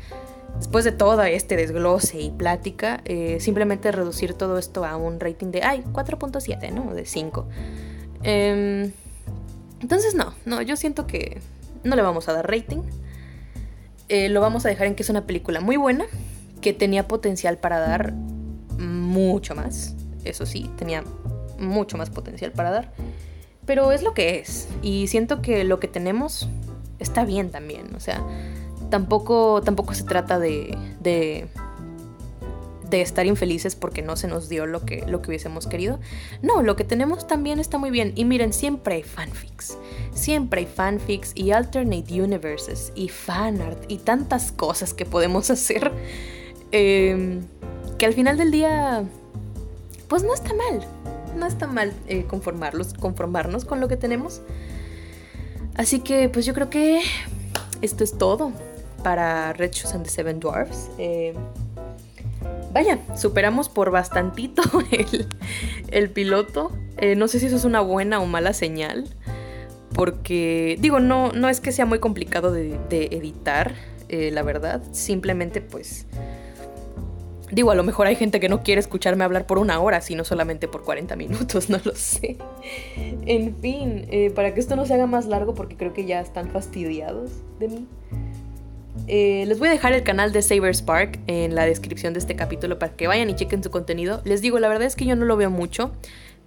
[0.59, 5.47] después de todo este desglose y plática, eh, simplemente reducir todo esto a un rating
[5.47, 6.93] de, ay, 4.7, ¿no?
[6.93, 7.47] De 5.
[8.23, 8.91] Em,
[9.79, 11.39] entonces, no, no, yo siento que
[11.85, 12.81] no le vamos a dar rating.
[14.09, 16.05] Eh, lo vamos a dejar en que es una película muy buena,
[16.61, 19.95] que tenía potencial para dar mucho más.
[20.25, 21.05] Eso sí, tenía
[21.57, 22.91] mucho más potencial para dar.
[23.65, 24.67] Pero es lo que es.
[24.81, 26.49] Y siento que lo que tenemos
[26.99, 27.95] está bien también.
[27.95, 28.21] O sea,
[28.89, 31.47] tampoco, tampoco se trata de, de,
[32.91, 35.99] estar infelices porque no se nos dio lo que, lo que hubiésemos querido.
[36.41, 38.13] No, lo que tenemos también está muy bien.
[38.15, 39.77] Y miren, siempre hay fanfics.
[40.13, 45.91] Siempre hay fanfics y alternate universes y fanart y tantas cosas que podemos hacer.
[46.71, 47.41] Em,
[47.97, 49.03] que al final del día,
[50.07, 50.85] pues no está mal.
[51.37, 54.41] No está mal eh, conformarlos, conformarnos con lo que tenemos.
[55.75, 57.01] Así que pues yo creo que
[57.81, 58.51] esto es todo
[58.99, 60.89] para Red Shoes and the Seven Dwarfs.
[60.97, 61.33] Eh,
[62.73, 64.61] vaya, superamos por bastantito
[65.91, 66.71] el, piloto.
[66.97, 69.05] Eh, no sé si eso es una buena o mala señal.
[69.93, 73.73] porque, digo, no, no es que sea muy complicado de, editar,
[74.07, 74.81] eh, la verdad.
[74.91, 76.05] Simplemente, pues.
[77.51, 80.23] Digo, a lo mejor hay gente que no quiere escucharme hablar por una hora, sino
[80.23, 82.37] solamente por 40 minutos, no lo sé.
[83.25, 86.51] En fin, para que esto no se haga más largo, porque creo que ya están
[86.51, 87.87] fastidiados de mí.
[89.07, 92.35] Eh, les voy a dejar el canal de Saber Spark en la descripción de este
[92.35, 94.21] capítulo para que vayan y chequen su contenido.
[94.25, 95.91] Les digo, la verdad es que yo no lo veo mucho.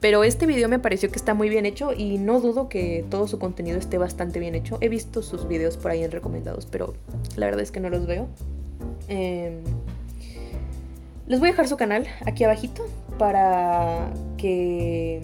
[0.03, 3.29] Pero este video me pareció que está muy bien hecho y no dudo que todo
[3.29, 4.77] su contenido esté bastante bien hecho.
[4.81, 6.95] He visto sus videos por ahí en recomendados, pero
[7.37, 8.27] la verdad es que no los veo.
[9.07, 9.63] Em,
[11.29, 12.85] les voy a dejar su canal aquí abajito
[13.17, 15.23] para que,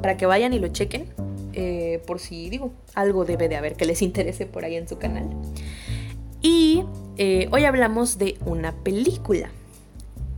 [0.00, 1.04] para que vayan y lo chequen.
[1.52, 4.96] Eh, por si digo, algo debe de haber que les interese por ahí en su
[4.96, 5.28] canal.
[6.44, 6.84] Y
[7.16, 9.48] eh, hoy hablamos de una película.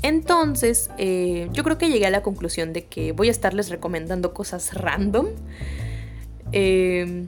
[0.03, 4.33] Entonces, eh, yo creo que llegué a la conclusión de que voy a estarles recomendando
[4.33, 5.27] cosas random.
[6.53, 7.27] Em,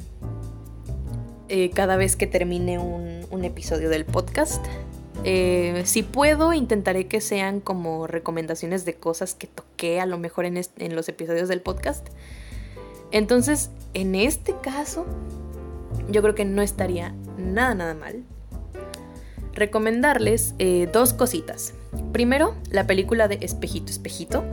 [1.49, 4.65] eh, cada vez que termine un, episodio del podcast.
[5.85, 10.57] Si puedo, intentaré que sean como recomendaciones de cosas que toqué a lo mejor en,
[10.57, 12.07] en los episodios del podcast.
[13.11, 15.05] Entonces, en este caso,
[16.11, 18.25] yo creo que no estaría nada, nada mal
[19.59, 20.55] recomendarles
[20.93, 21.75] dos cositas.
[22.13, 24.45] Primero, la película de Espejito, Espejito,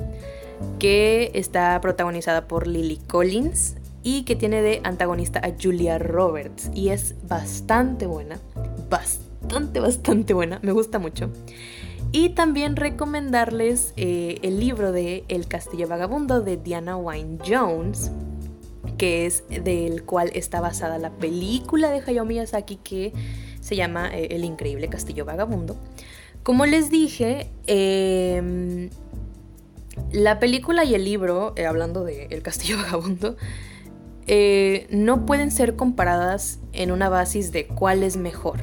[0.79, 6.89] que está protagonizada por Lily Collins y que tiene de antagonista a Julia Roberts y
[6.89, 8.39] es bastante buena,
[8.89, 11.31] bastante, bastante buena, me gusta mucho.
[12.11, 18.11] Y también recomendarles eh, el libro de El Castillo Vagabundo de Diana Wynne Jones,
[18.97, 23.11] que es del cual está basada la película de Hayao Miyazaki que
[23.65, 25.75] se llama eh, El Increíble Castillo Vagabundo.
[26.43, 28.91] Como les dije, em,
[30.11, 33.37] la película y el libro, eh, hablando de El Castillo Vagabundo,
[34.27, 38.59] eh, no pueden ser comparadas en una basis de cuál es mejor.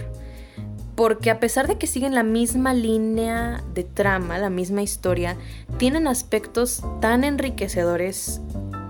[0.95, 5.37] Porque a pesar de que siguen la misma línea de trama, la misma historia,
[5.79, 8.41] tienen aspectos tan enriquecedores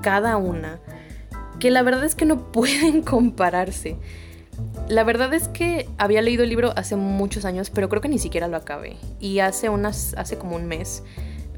[0.02, 0.78] cada una
[1.58, 3.96] que la verdad es que no pueden compararse.
[4.88, 8.18] La verdad es que había leído el libro hace muchos años, pero creo que ni
[8.18, 8.96] siquiera lo acabé.
[9.20, 11.02] Y hace unas, hace como un mes,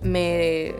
[0.02, 0.74] me,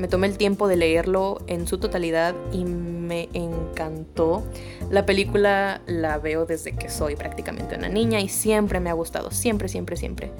[0.00, 4.42] me tomé el tiempo de leerlo en su totalidad y me encantó.
[4.90, 9.30] La película la veo desde que soy prácticamente una niña y siempre me ha gustado,
[9.30, 10.32] siempre, siempre, siempre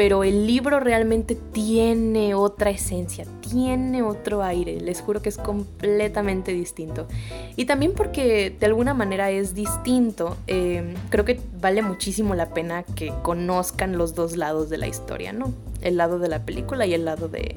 [0.00, 6.52] pero el libro realmente tiene otra esencia, tiene otro aire, les juro que es completamente
[6.52, 7.06] distinto.
[7.54, 12.82] Y también porque de alguna manera es distinto, em, creo que vale muchísimo la pena
[12.82, 15.52] que conozcan los dos lados de la historia, ¿no?
[15.82, 17.56] El lado de la película y el lado de,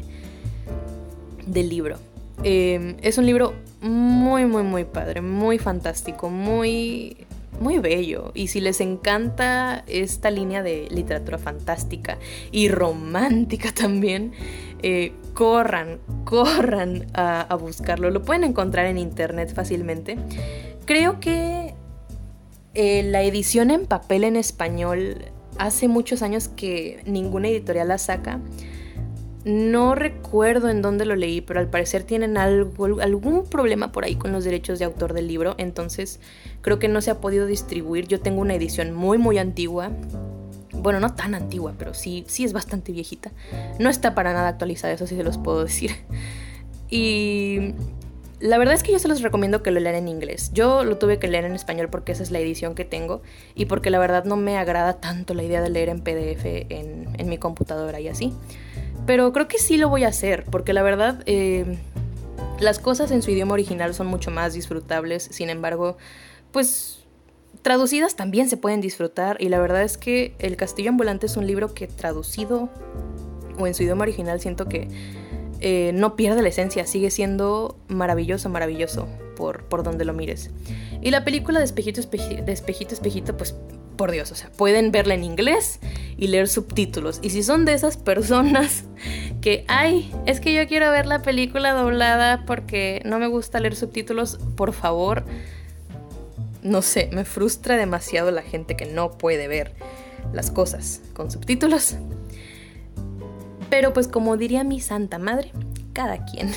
[1.53, 1.97] del libro.
[2.43, 7.17] Em, es un libro muy, muy, muy padre, muy fantástico, muy
[7.59, 8.31] muy bello.
[8.34, 12.17] Y si les encanta esta línea de literatura fantástica
[12.51, 14.34] y romántica también,
[14.81, 18.11] eh, corran, corran a, buscarlo.
[18.11, 20.17] Lo pueden encontrar en internet fácilmente.
[20.85, 21.73] Creo que
[22.73, 25.25] eh, la edición en papel en español
[25.57, 28.39] hace muchos años que ninguna editorial la saca.
[29.45, 34.15] No recuerdo en dónde lo leí, pero al parecer tienen algo, algún problema por ahí
[34.15, 36.22] con los derechos de autor del libro, entonces
[36.61, 38.07] creo que no se ha podido distribuir.
[38.07, 39.91] Yo tengo una edición muy muy antigua.
[40.72, 43.32] Bueno, no tan antigua, pero sí, sí es bastante viejita.
[43.80, 45.91] No está para nada actualizada, eso sí se los puedo decir.
[46.90, 47.74] Y
[48.40, 50.52] la verdad es que yo se los recomiendo que lo lean en inglés.
[50.53, 53.22] Yo lo tuve que leer en español porque esa es la edición que tengo
[53.56, 57.07] y porque la verdad no me agrada tanto la idea de leer en PDF en,
[57.18, 58.34] en mi computadora y así.
[59.05, 61.77] Pero creo que sí lo voy a hacer, porque la verdad eh,
[62.59, 65.97] las cosas en su idioma original son mucho más disfrutables, sin embargo,
[66.51, 67.03] pues
[67.61, 71.47] traducidas también se pueden disfrutar y la verdad es que El Castillo Ambulante es un
[71.47, 72.69] libro que traducido
[73.57, 74.88] o en su idioma original siento que
[75.59, 80.51] eh, no pierde la esencia, sigue siendo maravilloso, maravilloso por, por donde lo mires.
[81.01, 83.55] Y la película de Espejito, Espejito, de Espejito, Espejito, pues
[83.94, 85.80] por Dios, o sea, pueden verla en inglés
[86.18, 87.20] y leer subtítulos.
[87.22, 88.84] Y si son de esas personas
[89.41, 93.76] que, ay, es que yo quiero ver la película doblada porque no me gusta leer
[93.76, 95.24] subtítulos, por favor,
[96.61, 99.74] no sé, me frustra demasiado la gente que no puede ver
[100.34, 101.95] las cosas con subtítulos.
[103.70, 105.52] Pero pues como diría mi santa madre,
[105.94, 106.52] cada quien.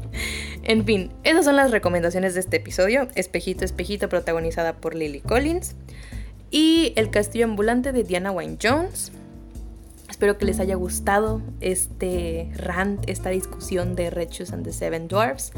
[0.62, 3.08] en fin, esas son las recomendaciones de este episodio.
[3.14, 5.74] Espejito, espejito, protagonizada por Lily Collins
[6.50, 9.12] y El Castillo Ambulante de Diana Wynne Jones.
[10.08, 15.52] Espero que les haya gustado este rant, esta discusión de Red and the Seven Dwarfs.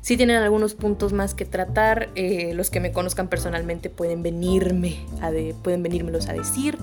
[0.00, 4.98] Si tienen algunos puntos más que tratar, eh, los que me conozcan personalmente pueden venirme
[5.20, 5.82] a de, pueden
[6.28, 6.76] a decir.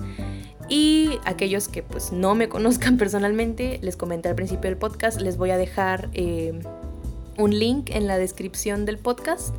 [0.68, 5.36] Y aquellos que pues no me conozcan personalmente, les comenté al principio del podcast, les
[5.36, 6.60] voy a dejar eh,
[7.38, 9.54] un link en la descripción del podcast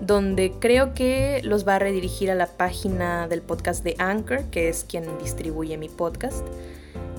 [0.00, 4.68] donde creo que los va a redirigir a la página del podcast de Anchor, que
[4.68, 6.46] es quien distribuye mi podcast.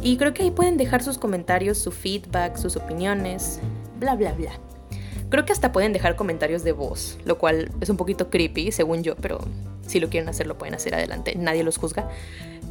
[0.01, 3.59] Y creo que ahí pueden dejar sus comentarios, su feedback, sus opiniones,
[3.99, 4.51] bla, bla, bla.
[5.29, 9.03] Creo que hasta pueden dejar comentarios de voz, lo cual es un poquito creepy, según
[9.03, 9.39] yo, pero
[9.85, 12.09] si lo quieren hacer, lo pueden hacer adelante, nadie los juzga.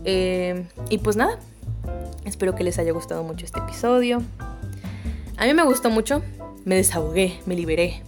[0.05, 1.39] Eh, y pues nada,
[2.25, 4.23] espero que les haya gustado mucho este episodio.
[5.37, 6.23] A mí me gustó mucho,
[6.65, 8.03] me desahogué, me liberé.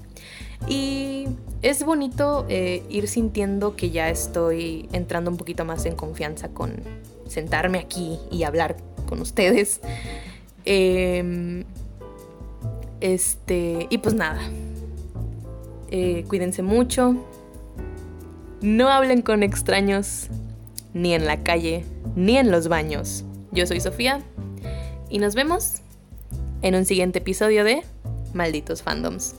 [0.66, 1.28] Y
[1.62, 6.74] es bonito eh, ir sintiendo que ya estoy entrando un poquito más en confianza con
[7.26, 8.76] sentarme aquí y hablar
[9.08, 9.80] con ustedes.
[10.64, 11.64] Em,
[13.00, 14.40] este, y pues nada.
[15.90, 17.16] Eh, cuídense mucho.
[18.60, 20.28] No hablen con extraños,
[20.92, 21.84] ni en la calle,
[22.16, 23.24] ni en los baños.
[23.52, 24.20] Yo soy Sofía
[25.08, 25.76] y nos vemos
[26.62, 27.82] en un siguiente episodio de
[28.34, 29.34] Malditos Fandoms.